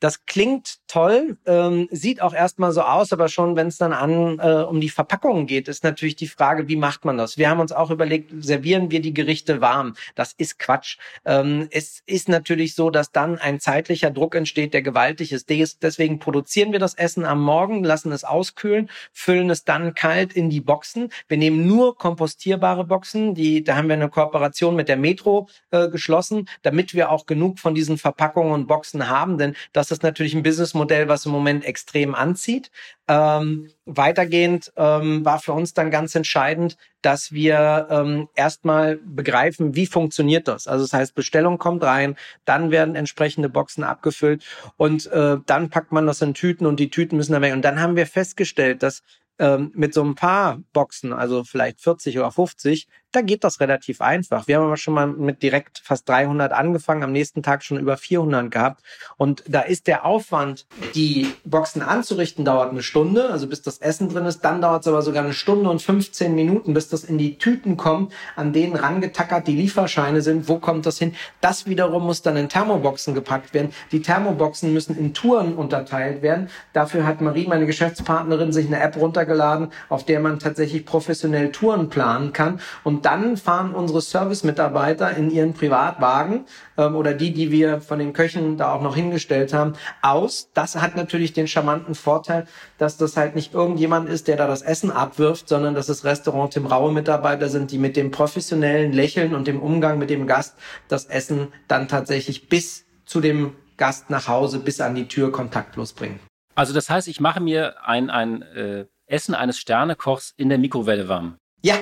Das 0.00 0.26
klingt 0.26 0.78
toll, 0.86 1.36
ähm, 1.46 1.88
sieht 1.90 2.22
auch 2.22 2.34
erstmal 2.34 2.72
so 2.72 2.82
aus, 2.82 3.12
aber 3.12 3.28
schon 3.28 3.56
wenn 3.56 3.66
es 3.66 3.78
dann 3.78 3.92
an 3.92 4.38
äh, 4.38 4.62
um 4.62 4.80
die 4.80 4.88
Verpackung 4.88 5.46
geht, 5.46 5.68
ist 5.68 5.82
natürlich 5.82 6.14
die 6.16 6.28
Frage, 6.28 6.68
wie 6.68 6.76
macht 6.76 7.04
man 7.04 7.18
das? 7.18 7.36
Wir 7.36 7.50
haben 7.50 7.60
uns 7.60 7.72
auch 7.72 7.90
überlegt, 7.90 8.32
servieren 8.38 8.90
wir 8.90 9.00
die 9.00 9.12
Gerichte 9.12 9.60
warm? 9.60 9.94
Das 10.14 10.32
ist 10.32 10.58
Quatsch. 10.58 10.98
Ähm, 11.24 11.68
es 11.70 12.02
ist 12.06 12.28
natürlich 12.28 12.74
so, 12.74 12.90
dass 12.90 13.10
dann 13.10 13.38
ein 13.38 13.58
zeitlicher 13.58 14.10
Druck 14.10 14.34
entsteht, 14.34 14.72
der 14.72 14.82
gewaltig 14.82 15.32
ist. 15.32 15.50
Deswegen 15.50 16.18
produzieren 16.20 16.72
wir 16.72 16.78
das 16.78 16.94
Essen 16.94 17.24
am 17.24 17.42
Morgen, 17.42 17.82
lassen 17.82 18.12
es 18.12 18.24
auskühlen, 18.24 18.90
füllen 19.12 19.50
es 19.50 19.64
dann 19.64 19.94
kalt 19.94 20.32
in 20.32 20.48
die 20.48 20.60
Boxen. 20.60 21.10
Wir 21.26 21.38
nehmen 21.38 21.66
nur 21.66 21.96
kompostierbare 21.96 22.84
Boxen, 22.84 23.34
die, 23.34 23.64
da 23.64 23.76
haben 23.76 23.88
wir 23.88 23.94
eine 23.94 24.08
Kooperation 24.08 24.76
mit 24.76 24.88
der 24.88 24.96
Metro 24.96 25.48
äh, 25.70 25.88
geschlossen, 25.88 26.48
damit 26.62 26.94
wir 26.94 27.10
auch 27.10 27.26
genug 27.26 27.58
von 27.58 27.74
diesen 27.74 27.98
Verpackungen 27.98 28.52
und 28.52 28.66
Boxen 28.66 29.08
haben, 29.08 29.38
denn 29.38 29.56
das 29.72 29.87
das 29.88 29.98
ist 29.98 30.02
natürlich 30.02 30.34
ein 30.34 30.42
Businessmodell, 30.42 31.08
was 31.08 31.26
im 31.26 31.32
Moment 31.32 31.64
extrem 31.64 32.14
anzieht. 32.14 32.70
Ähm, 33.08 33.70
weitergehend 33.84 34.72
ähm, 34.76 35.24
war 35.24 35.38
für 35.40 35.52
uns 35.52 35.74
dann 35.74 35.90
ganz 35.90 36.14
entscheidend, 36.14 36.76
dass 37.02 37.32
wir 37.32 37.88
ähm, 37.90 38.28
erstmal 38.34 38.96
begreifen, 38.96 39.74
wie 39.74 39.86
funktioniert 39.86 40.48
das. 40.48 40.66
Also 40.66 40.84
das 40.84 40.92
heißt, 40.92 41.14
Bestellung 41.14 41.58
kommt 41.58 41.82
rein, 41.82 42.16
dann 42.44 42.70
werden 42.70 42.94
entsprechende 42.94 43.48
Boxen 43.48 43.84
abgefüllt 43.84 44.44
und 44.76 45.06
äh, 45.06 45.38
dann 45.46 45.70
packt 45.70 45.92
man 45.92 46.06
das 46.06 46.22
in 46.22 46.34
Tüten 46.34 46.66
und 46.66 46.78
die 46.80 46.90
Tüten 46.90 47.16
müssen 47.16 47.32
dann 47.32 47.42
weg. 47.42 47.52
Und 47.52 47.62
dann 47.62 47.80
haben 47.80 47.96
wir 47.96 48.06
festgestellt, 48.06 48.82
dass 48.82 49.02
ähm, 49.38 49.70
mit 49.74 49.94
so 49.94 50.02
ein 50.02 50.14
paar 50.14 50.60
Boxen, 50.72 51.12
also 51.12 51.44
vielleicht 51.44 51.80
40 51.80 52.18
oder 52.18 52.32
50, 52.32 52.88
da 53.12 53.22
geht 53.22 53.42
das 53.42 53.60
relativ 53.60 54.02
einfach. 54.02 54.46
Wir 54.48 54.56
haben 54.56 54.66
aber 54.66 54.76
schon 54.76 54.92
mal 54.92 55.06
mit 55.06 55.42
direkt 55.42 55.80
fast 55.82 56.06
300 56.08 56.52
angefangen, 56.52 57.02
am 57.02 57.12
nächsten 57.12 57.42
Tag 57.42 57.62
schon 57.64 57.78
über 57.78 57.96
400 57.96 58.50
gehabt. 58.50 58.82
Und 59.16 59.42
da 59.48 59.60
ist 59.62 59.86
der 59.86 60.04
Aufwand, 60.04 60.66
die 60.94 61.32
Boxen 61.44 61.80
anzurichten, 61.80 62.44
dauert 62.44 62.70
eine 62.70 62.82
Stunde, 62.82 63.30
also 63.30 63.46
bis 63.46 63.62
das 63.62 63.78
Essen 63.78 64.10
drin 64.10 64.26
ist. 64.26 64.40
Dann 64.40 64.60
dauert 64.60 64.82
es 64.82 64.88
aber 64.88 65.00
sogar 65.00 65.24
eine 65.24 65.32
Stunde 65.32 65.70
und 65.70 65.80
15 65.80 66.34
Minuten, 66.34 66.74
bis 66.74 66.88
das 66.88 67.04
in 67.04 67.16
die 67.16 67.38
Tüten 67.38 67.78
kommt, 67.78 68.12
an 68.36 68.52
denen 68.52 68.76
rangetackert 68.76 69.46
die 69.46 69.56
Lieferscheine 69.56 70.20
sind. 70.20 70.46
Wo 70.48 70.58
kommt 70.58 70.84
das 70.84 70.98
hin? 70.98 71.14
Das 71.40 71.66
wiederum 71.66 72.04
muss 72.04 72.20
dann 72.20 72.36
in 72.36 72.50
Thermoboxen 72.50 73.14
gepackt 73.14 73.54
werden. 73.54 73.72
Die 73.90 74.02
Thermoboxen 74.02 74.74
müssen 74.74 74.98
in 74.98 75.14
Touren 75.14 75.54
unterteilt 75.54 76.20
werden. 76.20 76.50
Dafür 76.74 77.06
hat 77.06 77.22
Marie, 77.22 77.46
meine 77.46 77.64
Geschäftspartnerin, 77.64 78.52
sich 78.52 78.66
eine 78.66 78.80
App 78.80 78.96
runtergeladen, 78.96 79.72
auf 79.88 80.04
der 80.04 80.20
man 80.20 80.38
tatsächlich 80.38 80.84
professionell 80.84 81.52
Touren 81.52 81.88
planen 81.88 82.34
kann. 82.34 82.60
Und 82.84 82.97
und 82.98 83.04
dann 83.04 83.36
fahren 83.36 83.76
unsere 83.76 84.02
Service-Mitarbeiter 84.02 85.16
in 85.16 85.30
ihren 85.30 85.54
Privatwagen 85.54 86.46
ähm, 86.76 86.96
oder 86.96 87.14
die, 87.14 87.32
die 87.32 87.52
wir 87.52 87.80
von 87.80 88.00
den 88.00 88.12
Köchen 88.12 88.56
da 88.56 88.72
auch 88.72 88.82
noch 88.82 88.96
hingestellt 88.96 89.54
haben, 89.54 89.74
aus. 90.02 90.50
Das 90.52 90.74
hat 90.74 90.96
natürlich 90.96 91.32
den 91.32 91.46
charmanten 91.46 91.94
Vorteil, 91.94 92.48
dass 92.76 92.96
das 92.96 93.16
halt 93.16 93.36
nicht 93.36 93.54
irgendjemand 93.54 94.08
ist, 94.08 94.26
der 94.26 94.36
da 94.36 94.48
das 94.48 94.62
Essen 94.62 94.90
abwirft, 94.90 95.48
sondern 95.48 95.76
dass 95.76 95.88
es 95.88 96.04
Restaurant 96.04 96.52
Tim 96.52 96.66
Raue 96.66 96.90
Mitarbeiter 96.92 97.48
sind, 97.48 97.70
die 97.70 97.78
mit 97.78 97.96
dem 97.96 98.10
professionellen 98.10 98.92
Lächeln 98.92 99.32
und 99.32 99.46
dem 99.46 99.62
Umgang 99.62 100.00
mit 100.00 100.10
dem 100.10 100.26
Gast 100.26 100.56
das 100.88 101.04
Essen 101.04 101.52
dann 101.68 101.86
tatsächlich 101.86 102.48
bis 102.48 102.84
zu 103.06 103.20
dem 103.20 103.54
Gast 103.76 104.10
nach 104.10 104.26
Hause, 104.26 104.58
bis 104.58 104.80
an 104.80 104.96
die 104.96 105.06
Tür 105.06 105.30
kontaktlos 105.30 105.92
bringen. 105.92 106.18
Also 106.56 106.74
das 106.74 106.90
heißt, 106.90 107.06
ich 107.06 107.20
mache 107.20 107.38
mir 107.38 107.76
ein, 107.86 108.10
ein 108.10 108.42
äh, 108.42 108.86
Essen 109.06 109.36
eines 109.36 109.56
Sternekochs 109.56 110.34
in 110.36 110.48
der 110.48 110.58
Mikrowelle 110.58 111.06
warm. 111.06 111.36
Ja, 111.62 111.76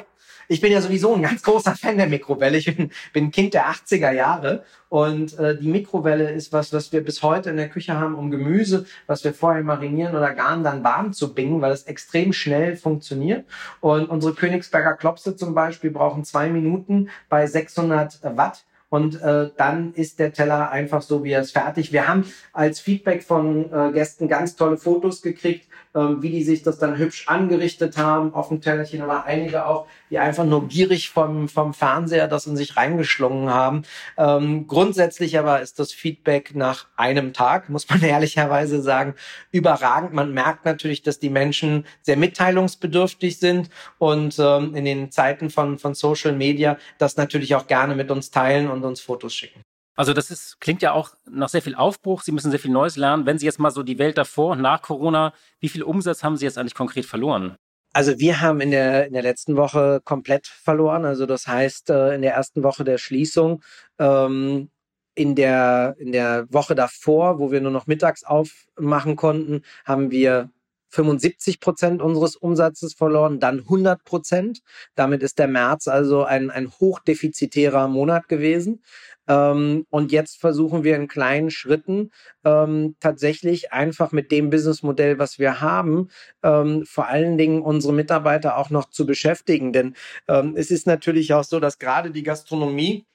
ich 0.49 0.61
bin 0.61 0.73
ja 0.73 0.81
sowieso 0.81 1.15
ein 1.15 1.23
ganz 1.23 1.43
großer 1.43 1.75
Fan 1.75 1.99
der 1.99 2.07
Mikrowelle. 2.07 2.59
Ich 2.59 2.77
bin, 2.77 2.91
bin 3.13 3.31
Kind 3.31 3.55
der 3.55 3.67
80er 3.67 4.13
Jahre 4.13 4.65
und 4.89 5.39
äh, 5.39 5.59
die 5.59 5.69
Mikrowelle 5.69 6.31
ist 6.31 6.53
was, 6.53 6.73
was 6.73 6.93
wir 6.93 7.03
bis 7.03 7.23
heute 7.23 7.51
in 7.51 7.57
der 7.57 7.69
Küche 7.69 7.95
haben, 7.99 8.15
um 8.15 8.31
Gemüse, 8.31 8.87
was 9.07 9.25
wir 9.25 9.35
vorher 9.35 9.63
marinieren 9.63 10.15
oder 10.15 10.35
garen, 10.35 10.63
dann 10.63 10.85
warm 10.85 11.13
zu 11.13 11.35
bingen, 11.35 11.61
weil 11.61 11.73
es 11.73 11.85
extrem 11.85 12.33
schnell 12.33 12.77
funktioniert. 12.77 13.45
Und 13.81 14.09
unsere 14.09 14.35
Königsberger 14.35 14.95
Klopse 14.95 15.37
zum 15.37 15.55
Beispiel 15.55 15.91
brauchen 15.91 16.25
zwei 16.25 16.49
Minuten 16.49 17.09
bei 17.29 17.47
600 17.47 18.21
Watt 18.37 18.65
und 18.89 19.21
äh, 19.21 19.51
dann 19.57 19.95
ist 19.95 20.19
der 20.21 20.33
Teller 20.33 20.71
einfach 20.71 21.03
so, 21.03 21.25
wie 21.25 21.33
er 21.33 21.41
ist 21.41 21.53
fertig. 21.53 21.93
Wir 21.93 22.07
haben 22.07 22.25
als 22.53 22.79
Feedback 22.79 23.23
von 23.25 23.73
äh, 23.73 23.93
Gästen 23.93 24.29
ganz 24.29 24.55
tolle 24.55 24.77
Fotos 24.77 25.23
gekriegt, 25.23 25.66
äh, 25.97 26.23
wie 26.23 26.31
die 26.31 26.45
sich 26.45 26.63
das 26.63 26.79
dann 26.79 26.99
hübsch 26.99 27.27
angerichtet 27.27 27.97
haben 27.97 28.35
auf 28.35 28.49
dem 28.49 28.61
Tellerchen, 28.61 29.01
aber 29.01 29.25
einige 29.25 29.67
auch, 29.67 29.87
die 30.11 30.19
einfach 30.19 30.45
nur 30.45 30.69
gierig 30.69 31.09
vom, 31.09 31.49
vom 31.49 31.73
Fernseher 31.73 32.29
das 32.29 32.47
in 32.47 32.57
sich 32.57 32.77
reingeschlungen 32.77 33.51
haben. 33.51 33.83
Ähm, 34.19 34.67
grundsätzlich 34.67 35.39
aber 35.39 35.63
ist 35.63 35.79
das 35.79 35.93
Feedback 35.93 36.55
nach 36.55 36.87
einem 36.97 37.33
Tag, 37.33 37.71
muss 37.71 37.89
man 37.89 38.03
ehrlicherweise 38.03 38.83
sagen, 38.83 39.15
überragend. 39.51 40.13
Man 40.13 40.33
merkt 40.35 40.67
natürlich, 40.67 41.03
dass 41.03 41.19
die 41.19 41.31
Menschen 41.31 41.87
sehr 42.03 42.17
mitteilungsbedürftig 42.17 43.39
sind 43.39 43.71
und 43.99 44.39
ähm, 44.39 44.75
in 44.75 44.85
den 44.85 45.11
Zeiten 45.11 45.51
von, 45.51 45.79
von 45.79 45.95
Social 45.95 46.33
Media 46.33 46.77
das 46.99 47.17
natürlich 47.17 47.55
auch 47.55 47.67
gerne 47.67 47.95
mit 47.95 48.11
uns 48.11 48.31
teilen 48.31 48.71
und 48.71 48.85
uns 48.85 49.01
Fotos 49.01 49.35
schicken. 49.35 49.66
Also 49.97 50.13
das 50.13 50.31
ist, 50.31 50.61
klingt 50.61 50.83
ja 50.83 50.93
auch 50.93 51.15
nach 51.29 51.49
sehr 51.49 51.63
viel 51.63 51.75
Aufbruch. 51.75 52.23
Sie 52.23 52.33
müssen 52.33 52.51
sehr 52.51 52.61
viel 52.61 52.71
Neues 52.71 52.97
lernen. 52.97 53.25
Wenn 53.27 53.39
Sie 53.39 53.47
jetzt 53.47 53.59
mal 53.59 53.71
so 53.71 53.83
die 53.83 53.99
Welt 53.99 54.19
davor 54.19 54.53
und 54.53 54.61
nach 54.61 54.83
Corona, 54.83 55.33
wie 55.59 55.71
viel 55.71 55.83
Umsatz 55.83 56.23
haben 56.23 56.37
Sie 56.37 56.45
jetzt 56.45 56.59
eigentlich 56.59 56.75
konkret 56.75 57.07
verloren? 57.07 57.57
Also 57.95 58.19
wir 58.19 58.43
haben 58.43 58.61
in 58.61 58.71
der, 58.71 59.07
in 59.07 59.15
der 59.15 59.23
letzten 59.23 59.57
Woche 59.57 60.03
komplett 60.05 60.47
verloren. 60.47 61.07
Also 61.07 61.25
das 61.25 61.47
heißt, 61.47 61.89
äh, 61.89 62.15
in 62.15 62.21
der 62.21 62.35
ersten 62.35 62.63
Woche 62.63 62.85
der 62.85 62.99
Schließung, 62.99 63.63
ähm, 63.99 64.69
in 65.15 65.35
der, 65.35 65.97
in 65.99 66.13
der 66.13 66.47
Woche 66.53 66.75
davor, 66.75 67.39
wo 67.39 67.51
wir 67.51 67.63
nur 67.63 67.71
noch 67.71 67.87
mittags 67.87 68.23
aufmachen 68.23 69.17
konnten, 69.17 69.63
haben 69.87 70.11
wir 70.11 70.51
75 70.89 71.61
Prozent 71.61 72.03
unseres 72.03 72.37
Umsatzes 72.37 72.95
verloren, 72.95 73.41
dann 73.41 73.61
100 73.61 74.05
Prozent. 74.05 74.61
Damit 74.95 75.23
ist 75.23 75.39
der 75.39 75.49
März 75.49 75.89
also 75.89 76.25
ein, 76.25 76.51
ein 76.51 76.71
hochdefizitärer 76.71 77.89
Monat 77.89 78.29
gewesen. 78.29 78.83
Ähm, 79.29 79.87
und 79.91 80.13
jetzt 80.13 80.39
versuchen 80.39 80.85
wir 80.85 80.97
in 80.97 81.09
kleinen 81.09 81.51
Schritten 81.51 82.11
ähm, 82.45 82.97
tatsächlich 83.01 83.73
einfach 83.73 84.13
mit 84.13 84.31
dem 84.31 84.51
Businessmodell, 84.51 85.19
was 85.19 85.39
wir 85.39 85.61
haben, 85.61 86.09
ähm, 86.43 86.85
vor 86.87 87.09
allen 87.09 87.37
Dingen 87.37 87.63
unsere 87.63 87.93
Mitarbeiter 87.93 88.57
auch 88.57 88.71
noch 88.71 88.91
zu 88.91 89.07
beschäftigen. 89.07 89.73
Denn 89.73 89.95
ähm, 90.29 90.55
es 90.57 90.71
ist 90.71 90.87
natürlich 90.87 91.35
auch 91.35 91.45
so, 91.45 91.61
dass 91.61 91.79
gerade 91.79 92.11
die 92.11 92.23
Gastronomie 92.23 93.07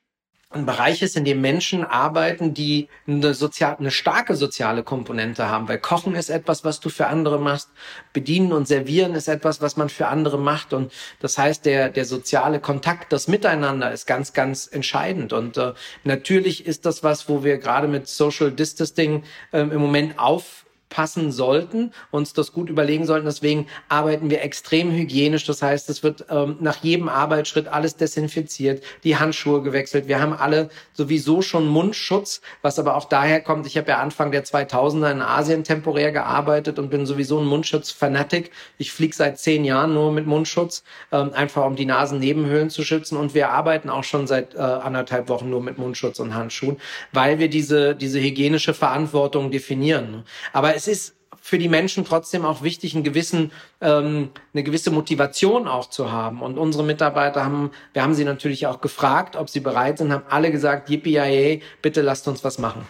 ein 0.53 0.65
Bereich 0.65 1.01
ist, 1.01 1.15
in 1.15 1.25
dem 1.25 1.41
Menschen 1.41 1.83
arbeiten, 1.83 2.53
die 2.53 2.89
eine, 3.07 3.33
sozial, 3.33 3.77
eine 3.79 3.91
starke 3.91 4.35
soziale 4.35 4.83
Komponente 4.83 5.47
haben. 5.47 5.67
Weil 5.67 5.79
Kochen 5.79 6.15
ist 6.15 6.29
etwas, 6.29 6.63
was 6.65 6.79
du 6.79 6.89
für 6.89 7.07
andere 7.07 7.39
machst. 7.39 7.69
Bedienen 8.13 8.51
und 8.51 8.67
Servieren 8.67 9.15
ist 9.15 9.27
etwas, 9.27 9.61
was 9.61 9.77
man 9.77 9.89
für 9.89 10.07
andere 10.07 10.37
macht. 10.37 10.73
Und 10.73 10.91
das 11.19 11.37
heißt, 11.37 11.65
der, 11.65 11.89
der 11.89 12.05
soziale 12.05 12.59
Kontakt, 12.59 13.13
das 13.13 13.27
Miteinander 13.27 13.91
ist 13.91 14.05
ganz, 14.05 14.33
ganz 14.33 14.67
entscheidend. 14.67 15.33
Und 15.33 15.57
äh, 15.57 15.73
natürlich 16.03 16.65
ist 16.65 16.85
das 16.85 17.03
was, 17.03 17.29
wo 17.29 17.43
wir 17.43 17.57
gerade 17.57 17.87
mit 17.87 18.07
Social 18.07 18.51
Distancing 18.51 19.23
äh, 19.51 19.61
im 19.61 19.81
Moment 19.81 20.19
auf 20.19 20.65
passen 20.91 21.31
sollten, 21.31 21.91
uns 22.11 22.33
das 22.33 22.51
gut 22.51 22.69
überlegen 22.69 23.05
sollten. 23.07 23.25
Deswegen 23.25 23.65
arbeiten 23.89 24.29
wir 24.29 24.43
extrem 24.43 24.91
hygienisch. 24.91 25.45
Das 25.45 25.63
heißt, 25.63 25.89
es 25.89 26.03
wird 26.03 26.25
ähm, 26.29 26.57
nach 26.59 26.83
jedem 26.83 27.09
Arbeitsschritt 27.09 27.67
alles 27.67 27.95
desinfiziert, 27.95 28.83
die 29.03 29.17
Handschuhe 29.17 29.63
gewechselt. 29.63 30.07
Wir 30.07 30.21
haben 30.21 30.33
alle 30.33 30.69
sowieso 30.93 31.41
schon 31.41 31.65
Mundschutz, 31.67 32.41
was 32.61 32.77
aber 32.77 32.95
auch 32.95 33.05
daher 33.05 33.41
kommt. 33.41 33.65
Ich 33.65 33.77
habe 33.77 33.89
ja 33.89 33.97
Anfang 33.97 34.31
der 34.31 34.43
2000er 34.43 35.11
in 35.11 35.21
Asien 35.21 35.63
temporär 35.63 36.11
gearbeitet 36.11 36.77
und 36.77 36.89
bin 36.89 37.05
sowieso 37.05 37.39
ein 37.39 37.45
Mundschutz-Fanatic. 37.45 38.51
Ich 38.77 38.91
fliege 38.91 39.15
seit 39.15 39.39
zehn 39.39 39.63
Jahren 39.63 39.93
nur 39.93 40.11
mit 40.11 40.27
Mundschutz, 40.27 40.83
ähm, 41.11 41.31
einfach 41.33 41.65
um 41.65 41.75
die 41.75 41.85
Nasennebenhöhlen 41.85 42.69
zu 42.69 42.83
schützen. 42.83 43.17
Und 43.17 43.33
wir 43.33 43.49
arbeiten 43.49 43.89
auch 43.89 44.03
schon 44.03 44.27
seit 44.27 44.55
äh, 44.55 44.59
anderthalb 44.59 45.29
Wochen 45.29 45.49
nur 45.49 45.61
mit 45.61 45.77
Mundschutz 45.77 46.19
und 46.19 46.35
Handschuhen, 46.35 46.77
weil 47.13 47.39
wir 47.39 47.49
diese, 47.49 47.95
diese 47.95 48.19
hygienische 48.19 48.73
Verantwortung 48.73 49.51
definieren. 49.51 50.25
Aber 50.51 50.75
es 50.81 50.87
ist 50.87 51.15
für 51.39 51.57
die 51.57 51.69
Menschen 51.69 52.05
trotzdem 52.05 52.45
auch 52.45 52.61
wichtig, 52.61 52.93
einen 52.93 53.03
gewissen, 53.03 53.51
ähm, 53.81 54.29
eine 54.53 54.63
gewisse 54.63 54.91
Motivation 54.91 55.67
auch 55.67 55.89
zu 55.89 56.11
haben. 56.11 56.41
Und 56.41 56.57
unsere 56.57 56.83
Mitarbeiter 56.83 57.43
haben, 57.43 57.71
wir 57.93 58.03
haben 58.03 58.13
sie 58.13 58.25
natürlich 58.25 58.67
auch 58.67 58.81
gefragt, 58.81 59.35
ob 59.35 59.49
sie 59.49 59.59
bereit 59.59 59.97
sind, 59.97 60.11
haben 60.11 60.25
alle 60.29 60.51
gesagt, 60.51 60.89
yippie 60.89 61.61
bitte 61.81 62.01
lasst 62.01 62.27
uns 62.27 62.43
was 62.43 62.59
machen. 62.59 62.85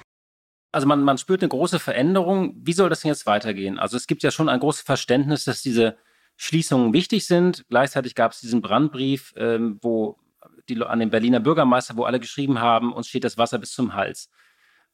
Also 0.74 0.88
man, 0.88 1.04
man 1.04 1.18
spürt 1.18 1.42
eine 1.42 1.50
große 1.50 1.80
Veränderung. 1.80 2.56
Wie 2.58 2.74
soll 2.74 2.90
das 2.90 3.02
denn 3.02 3.10
jetzt 3.10 3.26
weitergehen? 3.26 3.78
Also 3.78 3.98
es 3.98 4.08
gibt 4.08 4.24
ja 4.24 4.32
schon 4.32 4.50
ein 4.50 4.60
großes 4.60 4.84
Verständnis, 4.84 5.44
dass 5.44 5.62
diese 5.62 5.98
Schließungen 6.38 6.94
wichtig 6.94 7.28
sind. 7.28 7.66
Gleichzeitig 7.70 8.16
gab 8.16 8.32
es 8.32 8.40
diesen 8.40 8.62
Brandbrief, 8.62 9.34
ähm, 9.38 9.80
wo 9.82 10.18
die, 10.70 10.82
an 10.82 11.00
den 11.00 11.10
Berliner 11.10 11.40
Bürgermeister, 11.40 11.98
wo 11.98 12.04
alle 12.04 12.20
geschrieben 12.20 12.60
haben, 12.60 12.94
uns 12.94 13.08
steht 13.08 13.24
das 13.24 13.38
Wasser 13.38 13.60
bis 13.60 13.72
zum 13.72 13.94
Hals. 13.94 14.30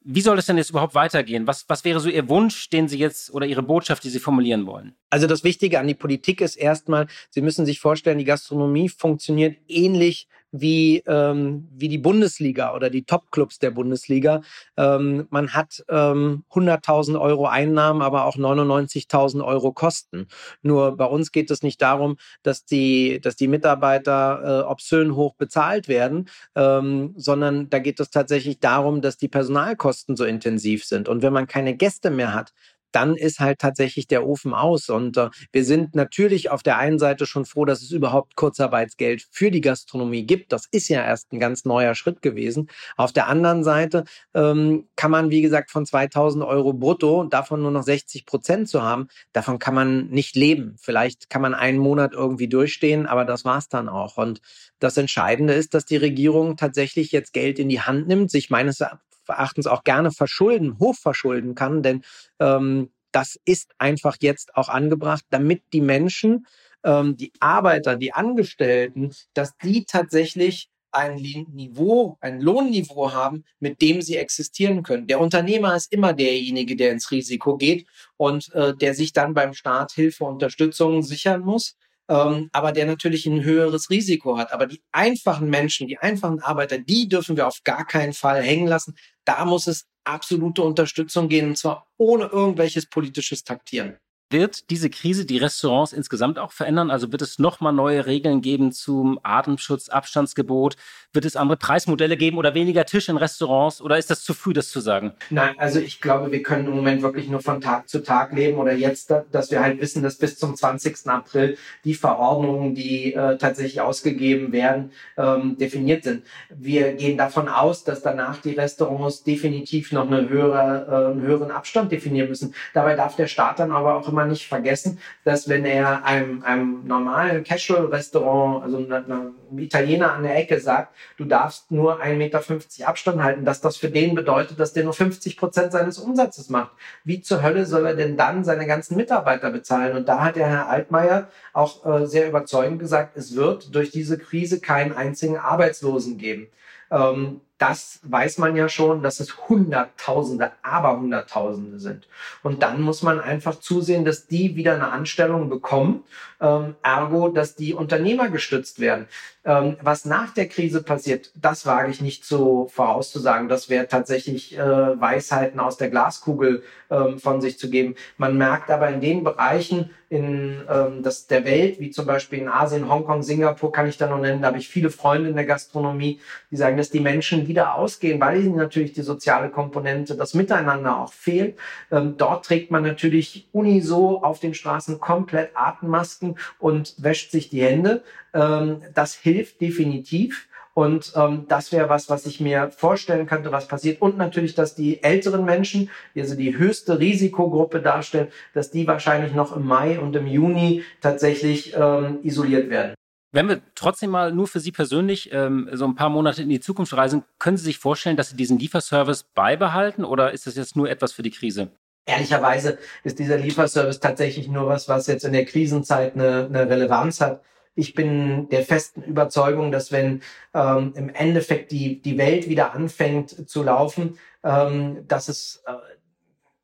Wie 0.10 0.22
soll 0.22 0.40
es 0.40 0.46
denn 0.46 0.56
jetzt 0.56 0.70
überhaupt 0.70 0.96
weitergehen? 0.96 1.48
Was, 1.48 1.66
was 1.68 1.84
wäre 1.84 2.00
so 2.00 2.08
Ihr 2.08 2.30
Wunsch, 2.30 2.70
den 2.70 2.88
Sie 2.88 2.98
jetzt 2.98 3.30
oder 3.34 3.46
Ihre 3.46 3.62
Botschaft, 3.62 4.06
die 4.06 4.10
Sie 4.10 4.20
formulieren 4.20 4.66
wollen? 4.66 4.96
Also 5.10 5.28
das 5.28 5.44
Wichtige 5.44 5.82
an 5.82 5.88
die 5.88 5.96
Politik 5.96 6.40
ist 6.40 6.56
erstmal, 6.56 7.08
Sie 7.30 7.42
müssen 7.42 7.66
sich 7.66 7.82
vorstellen, 7.82 8.18
die 8.18 8.24
Gastronomie 8.24 8.88
funktioniert 8.88 9.58
ähnlich 9.68 10.30
wie, 10.62 11.04
ähm, 11.08 11.68
wie 11.72 11.88
die 11.88 11.98
Bundesliga 11.98 12.74
oder 12.74 12.90
die 12.90 13.04
Top-Clubs 13.04 13.60
der 13.60 13.72
Bundesliga. 13.72 14.42
Ähm, 14.76 15.28
man 15.30 15.54
hat 15.54 15.84
ähm, 15.90 16.44
100.000 16.52 17.20
Euro 17.20 17.48
Einnahmen, 17.48 18.02
aber 18.02 18.26
auch 18.26 18.38
99.000 18.38 19.44
Euro 19.44 19.72
Kosten. 19.72 20.28
Nur 20.62 20.98
bei 20.98 21.06
uns 21.06 21.32
geht 21.32 21.52
es 21.52 21.64
nicht 21.64 21.82
darum, 21.82 22.18
dass 22.44 22.66
die, 22.66 23.20
dass 23.22 23.36
die 23.36 23.48
Mitarbeiter 23.48 24.64
äh, 24.64 24.68
obszön 24.68 25.16
hoch 25.16 25.36
bezahlt 25.36 25.88
werden, 25.88 26.30
ähm, 26.56 27.14
sondern 27.18 27.70
da 27.70 27.80
geht 27.80 28.00
es 28.00 28.10
tatsächlich 28.10 28.60
darum, 28.60 29.02
dass 29.02 29.18
die 29.18 29.28
Personalkosten 29.28 30.16
so 30.16 30.26
intensiv 30.26 30.86
sind. 30.86 31.10
Und 31.10 31.22
wenn 31.22 31.34
man 31.34 31.48
keine 31.48 31.76
Gäste 31.76 32.10
mehr 32.10 32.34
hat, 32.34 32.54
dann 32.98 33.16
ist 33.16 33.40
halt 33.40 33.60
tatsächlich 33.60 34.08
der 34.08 34.26
Ofen 34.26 34.56
aus. 34.56 34.90
Und 34.90 35.18
äh, 35.18 35.30
wir 35.52 35.64
sind 35.64 35.94
natürlich 35.94 36.50
auf 36.50 36.64
der 36.64 36.80
einen 36.80 36.98
Seite 36.98 37.28
schon 37.28 37.46
froh, 37.46 37.64
dass 37.64 37.84
es 37.84 37.92
überhaupt 37.92 38.36
Kurzarbeitsgeld 38.36 39.28
für 39.30 39.52
die 39.52 39.62
Gastronomie 39.62 40.26
gibt. 40.26 40.52
Das 40.52 40.66
ist 40.72 40.90
ja 40.90 41.06
erst 41.06 41.32
ein 41.32 41.40
ganz 41.40 41.64
neuer 41.64 41.94
Schritt 41.94 42.24
gewesen. 42.24 42.70
Auf 42.96 43.14
der 43.14 43.28
anderen 43.28 43.64
Seite 43.64 44.06
ähm, 44.34 44.88
kann 44.96 45.12
man, 45.12 45.30
wie 45.30 45.44
gesagt, 45.44 45.70
von 45.70 45.86
2000 45.86 46.44
Euro 46.44 46.74
brutto 46.74 47.26
davon 47.26 47.62
nur 47.62 47.70
noch 47.70 47.84
60 47.84 48.26
Prozent 48.26 48.68
zu 48.68 48.82
haben, 48.82 49.10
davon 49.32 49.60
kann 49.60 49.76
man 49.76 50.08
nicht 50.08 50.36
leben. 50.36 50.76
Vielleicht 50.80 51.30
kann 51.30 51.44
man 51.44 51.54
einen 51.54 51.78
Monat 51.78 52.14
irgendwie 52.14 52.48
durchstehen, 52.48 53.06
aber 53.06 53.26
das 53.26 53.46
war's 53.46 53.70
dann 53.70 53.90
auch. 53.90 54.18
Und 54.18 54.42
das 54.80 54.98
Entscheidende 54.98 55.54
ist, 55.54 55.76
dass 55.76 55.86
die 55.86 55.98
Regierung 55.98 56.58
tatsächlich 56.58 57.12
jetzt 57.12 57.32
Geld 57.32 57.60
in 57.60 57.70
die 57.70 57.82
Hand 57.82 58.08
nimmt, 58.08 58.32
sich 58.32 58.50
meines 58.50 58.82
Erachtens 59.30 59.68
auch 59.68 59.84
gerne 59.84 60.12
verschulden, 60.12 60.78
hochverschulden 60.80 61.56
kann, 61.56 61.84
denn 61.84 62.04
ähm, 62.40 62.90
das 63.12 63.40
ist 63.46 63.72
einfach 63.78 64.18
jetzt 64.20 64.56
auch 64.56 64.70
angebracht, 64.70 65.24
damit 65.30 65.64
die 65.74 65.82
Menschen, 65.82 66.46
ähm, 66.84 67.18
die 67.18 67.32
Arbeiter, 67.40 67.96
die 67.96 68.14
Angestellten, 68.14 69.12
dass 69.34 69.58
die 69.58 69.86
tatsächlich 69.86 70.70
ein 70.92 71.16
Niveau, 71.16 72.18
ein 72.22 72.42
Lohnniveau 72.42 73.12
haben, 73.14 73.44
mit 73.60 73.82
dem 73.82 74.02
sie 74.02 74.16
existieren 74.16 74.84
können. 74.84 75.08
Der 75.08 75.20
Unternehmer 75.20 75.76
ist 75.76 75.92
immer 75.92 76.14
derjenige, 76.14 76.76
der 76.76 76.92
ins 76.92 77.12
Risiko 77.12 77.58
geht 77.58 77.86
und 78.16 78.54
äh, 78.54 78.76
der 78.76 78.94
sich 78.94 79.14
dann 79.14 79.34
beim 79.34 79.54
Staat 79.54 79.92
Hilfe, 79.92 80.24
Unterstützung 80.24 81.04
sichern 81.04 81.42
muss 81.42 81.76
ähm, 82.10 82.50
aber 82.54 82.72
der 82.72 82.86
natürlich 82.86 83.26
ein 83.26 83.44
höheres 83.44 83.90
Risiko 83.90 84.38
hat. 84.38 84.52
Aber 84.54 84.66
die 84.66 84.82
einfachen 84.92 85.50
Menschen, 85.50 85.88
die 85.88 85.98
einfachen 85.98 86.40
Arbeiter, 86.42 86.78
die 86.78 87.08
dürfen 87.08 87.38
wir 87.38 87.48
auf 87.48 87.64
gar 87.64 87.86
keinen 87.86 88.14
Fall 88.14 88.42
hängen 88.42 88.68
lassen. 88.68 88.96
Da 89.26 89.46
muss 89.46 89.68
es 89.68 89.86
absolute 90.06 90.62
Unterstützung 90.62 91.28
gehen, 91.30 91.50
und 91.50 91.58
zwar 91.58 91.88
ohne 91.98 92.26
irgendwelches 92.26 92.88
politisches 92.90 93.44
Taktieren. 93.44 93.98
Wird 94.30 94.70
diese 94.72 94.90
Krise 94.90 95.26
die 95.26 95.38
Restaurants 95.38 95.94
insgesamt 95.94 96.38
auch 96.38 96.52
verändern? 96.52 96.92
Also 96.92 97.14
wird 97.14 97.22
es 97.22 97.40
nochmal 97.40 97.72
neue 97.72 98.06
Regeln 98.06 98.42
geben 98.42 98.74
zum 98.74 99.22
Atemschutz, 99.24 99.88
Abstandsgebot? 99.88 100.76
Wird 101.14 101.24
es 101.24 101.38
andere 101.38 101.58
Preismodelle 101.58 102.18
geben 102.18 102.38
oder 102.38 102.54
weniger 102.54 102.84
Tisch 102.86 103.08
in 103.08 103.16
Restaurants? 103.16 103.82
Oder 103.82 103.98
ist 103.98 104.10
das 104.10 104.24
zu 104.24 104.34
früh, 104.34 104.52
das 104.52 104.70
zu 104.70 104.82
sagen? 104.82 105.14
Nein, 105.30 105.56
also 105.58 105.80
ich 105.80 106.02
glaube, 106.02 106.30
wir 106.34 106.44
können 106.44 106.68
im 106.68 106.76
Moment 106.76 107.02
wirklich 107.04 107.30
nur 107.30 107.40
von 107.40 107.62
Tag 107.62 107.88
zu 107.88 108.04
Tag 108.04 108.34
leben 108.34 108.58
oder 108.58 108.74
jetzt, 108.74 109.14
dass 109.32 109.50
wir 109.50 109.62
halt 109.62 109.80
wissen, 109.80 110.04
dass 110.04 110.18
bis 110.18 110.38
zum 110.38 110.58
20. 110.58 111.08
April 111.08 111.58
die 111.86 111.94
Verordnungen, 111.94 112.76
die 112.76 113.14
äh, 113.14 113.38
tatsächlich 113.38 113.80
ausgegeben 113.80 114.52
werden, 114.52 114.92
ähm, 115.18 115.58
definiert 115.58 116.04
sind. 116.04 116.26
Wir 116.50 116.92
gehen 116.94 117.18
davon 117.18 117.48
aus, 117.48 117.86
dass 117.86 118.02
danach 118.02 118.42
die 118.42 118.52
Restaurants 118.52 119.24
definitiv 119.24 119.94
noch 119.94 120.08
eine 120.08 120.28
höhere, 120.28 120.88
äh, 120.90 121.12
einen 121.12 121.22
höheren 121.22 121.52
Abstand 121.52 121.94
definieren 121.94 122.28
müssen. 122.28 122.54
Dabei 122.74 122.96
darf 122.96 123.16
der 123.16 123.28
Staat 123.28 123.60
dann 123.60 123.72
aber 123.72 123.96
auch 123.96 124.17
man 124.18 124.28
nicht 124.28 124.48
vergessen, 124.48 125.00
dass 125.24 125.48
wenn 125.48 125.64
er 125.64 126.04
einem, 126.04 126.44
einem 126.44 126.86
normalen 126.86 127.46
Casual-Restaurant, 127.46 128.64
also 128.64 128.78
einem 128.78 129.36
Italiener 129.58 130.12
an 130.14 130.24
der 130.24 130.36
Ecke 130.36 130.60
sagt, 130.60 130.94
du 131.18 131.24
darfst 131.24 131.72
nur 131.72 132.02
1,50 132.04 132.16
Meter 132.16 132.42
Abstand 132.88 133.24
halten, 133.24 133.46
dass 133.46 133.62
das 133.62 133.78
für 133.78 133.90
den 133.90 134.16
bedeutet, 134.16 134.60
dass 134.60 134.74
der 134.74 134.84
nur 134.84 134.94
50 134.94 135.38
Prozent 135.38 135.72
seines 135.72 135.98
Umsatzes 135.98 136.50
macht. 136.50 136.72
Wie 137.06 137.22
zur 137.22 137.42
Hölle 137.42 137.66
soll 137.66 137.86
er 137.86 137.96
denn 137.96 138.18
dann 138.18 138.44
seine 138.44 138.68
ganzen 138.68 138.98
Mitarbeiter 138.98 139.52
bezahlen? 139.52 139.96
Und 139.96 140.10
da 140.10 140.24
hat 140.24 140.36
der 140.36 140.48
Herr 140.48 140.70
Altmaier 140.70 141.30
auch 141.54 141.86
äh, 141.86 142.06
sehr 142.08 142.28
überzeugend 142.28 142.80
gesagt, 142.80 143.16
es 143.16 143.36
wird 143.36 143.74
durch 143.74 143.92
diese 143.92 144.18
Krise 144.18 144.60
keinen 144.60 144.94
einzigen 144.94 145.38
Arbeitslosen 145.38 146.18
geben. 146.18 146.48
Ähm, 146.92 147.42
das 147.58 148.00
weiß 148.04 148.38
man 148.38 148.56
ja 148.56 148.70
schon, 148.70 149.02
dass 149.02 149.20
es 149.20 149.50
Hunderttausende, 149.50 150.52
aber 150.62 151.00
Hunderttausende 151.00 151.80
sind. 151.80 152.08
Und 152.44 152.62
dann 152.62 152.82
muss 152.82 153.02
man 153.02 153.20
einfach 153.20 153.60
zusehen, 153.60 154.06
dass 154.06 154.28
die 154.28 154.56
wieder 154.56 154.76
eine 154.76 154.92
Anstellung 154.92 155.50
bekommen, 155.50 156.04
ähm, 156.40 156.76
ergo, 156.84 157.30
dass 157.30 157.56
die 157.56 157.74
Unternehmer 157.74 158.30
gestützt 158.30 158.80
werden. 158.80 159.08
Ähm, 159.44 159.78
was 159.82 160.06
nach 160.06 160.34
der 160.34 160.48
Krise 160.48 160.84
passiert, 160.84 161.32
das 161.36 161.66
wage 161.66 161.90
ich 161.90 162.02
nicht 162.02 162.26
so 162.26 162.68
vorauszusagen. 162.72 163.50
Das 163.50 163.70
wäre 163.70 163.88
tatsächlich 163.88 164.58
äh, 164.58 164.60
Weisheiten 164.60 165.60
aus 165.60 165.78
der 165.78 165.90
Glaskugel 165.90 166.64
ähm, 166.92 167.18
von 167.18 167.42
sich 167.42 167.58
zu 167.58 167.70
geben. 167.70 167.96
Man 168.18 168.38
merkt 168.38 168.70
aber 168.70 168.90
in 168.90 169.02
den 169.02 169.24
Bereichen 169.24 169.90
in 170.10 170.62
ähm, 170.70 171.02
das, 171.04 171.28
der 171.28 171.44
Welt, 171.46 171.80
wie 171.80 171.92
zum 171.92 172.06
Beispiel 172.06 172.40
in 172.40 172.50
Asien, 172.50 172.90
Hongkong, 172.90 173.24
Singapur, 173.24 173.72
kann 173.72 173.88
ich 173.88 173.98
da 173.98 174.08
noch 174.08 174.20
nennen, 174.20 174.42
da 174.42 174.50
habe 174.50 174.58
ich 174.58 174.70
viele 174.70 174.90
Freunde 174.90 175.30
in 175.30 175.36
der 175.36 175.46
Gastronomie, 175.46 176.20
die 176.52 176.56
sagen, 176.56 176.78
dass 176.78 176.90
die 176.90 177.00
Menschen 177.00 177.47
wieder 177.48 177.76
ausgehen, 177.76 178.20
weil 178.20 178.44
natürlich 178.44 178.94
die 178.94 179.02
soziale 179.02 179.50
Komponente, 179.50 180.16
das 180.16 180.34
Miteinander 180.34 181.00
auch 181.02 181.14
fehlt. 181.14 181.58
Ähm, 181.92 182.16
dort 182.18 182.46
trägt 182.46 182.72
man 182.72 182.84
natürlich 182.84 183.48
uniso 183.52 184.22
auf 184.22 184.40
den 184.40 184.54
Straßen 184.54 185.00
komplett 185.00 185.52
Atemmasken 185.56 186.38
und 186.60 186.96
wäscht 186.98 187.32
sich 187.32 187.50
die 187.50 187.62
Hände. 187.62 188.04
Ähm, 188.34 188.82
das 188.94 189.14
hilft 189.14 189.62
definitiv. 189.62 190.48
Und 190.78 191.14
ähm, 191.16 191.46
das 191.48 191.72
wäre 191.72 191.90
was, 191.90 192.08
was 192.08 192.28
ich 192.28 192.40
mir 192.40 192.70
vorstellen 192.70 193.26
könnte, 193.26 193.52
was 193.52 193.68
passiert. 193.68 194.00
Und 194.00 194.16
natürlich, 194.20 194.54
dass 194.54 194.76
die 194.76 195.02
älteren 195.02 195.44
Menschen, 195.44 195.90
die 196.14 196.22
also 196.22 196.36
die 196.36 196.56
höchste 196.56 197.00
Risikogruppe 197.00 197.82
darstellen, 197.82 198.28
dass 198.54 198.70
die 198.70 198.86
wahrscheinlich 198.86 199.34
noch 199.34 199.56
im 199.56 199.66
Mai 199.66 200.00
und 200.00 200.16
im 200.16 200.28
Juni 200.28 200.84
tatsächlich 201.02 201.74
ähm, 201.76 202.20
isoliert 202.22 202.70
werden. 202.70 202.94
Wenn 203.38 203.50
wir 203.50 203.62
trotzdem 203.76 204.10
mal 204.10 204.32
nur 204.32 204.48
für 204.48 204.60
Sie 204.60 204.72
persönlich 204.72 205.32
ähm, 205.32 205.70
so 205.72 205.86
ein 205.86 205.94
paar 205.94 206.10
Monate 206.10 206.42
in 206.42 206.50
die 206.50 206.60
Zukunft 206.60 206.98
reisen, 206.98 207.24
können 207.38 207.56
Sie 207.56 207.66
sich 207.66 207.78
vorstellen, 207.78 208.18
dass 208.18 208.32
Sie 208.32 208.36
diesen 208.36 208.58
Lieferservice 208.58 209.26
beibehalten 209.36 210.04
oder 210.06 210.34
ist 210.34 210.48
das 210.48 210.56
jetzt 210.56 210.76
nur 210.76 210.90
etwas 210.90 211.12
für 211.12 211.22
die 211.22 211.30
Krise? 211.30 211.70
Ehrlicherweise 212.08 212.80
ist 213.04 213.20
dieser 213.20 213.38
Lieferservice 213.38 214.00
tatsächlich 214.00 214.48
nur 214.48 214.66
was, 214.66 214.90
was 214.90 215.06
jetzt 215.06 215.24
in 215.24 215.34
der 215.34 215.46
Krisenzeit 215.46 216.16
eine, 216.16 216.46
eine 216.46 216.68
Relevanz 216.68 217.22
hat. 217.22 217.44
Ich 217.76 217.94
bin 217.94 218.50
der 218.50 218.64
festen 218.64 219.04
Überzeugung, 219.04 219.72
dass 219.72 219.92
wenn 219.92 220.24
ähm, 220.56 220.94
im 220.96 221.10
Endeffekt 221.10 221.70
die, 221.70 222.02
die 222.02 222.18
Welt 222.18 222.50
wieder 222.50 222.74
anfängt 222.74 223.48
zu 223.48 223.62
laufen, 223.62 224.18
ähm, 224.44 225.08
dass 225.08 225.28
es 225.30 225.62
äh, 225.68 225.74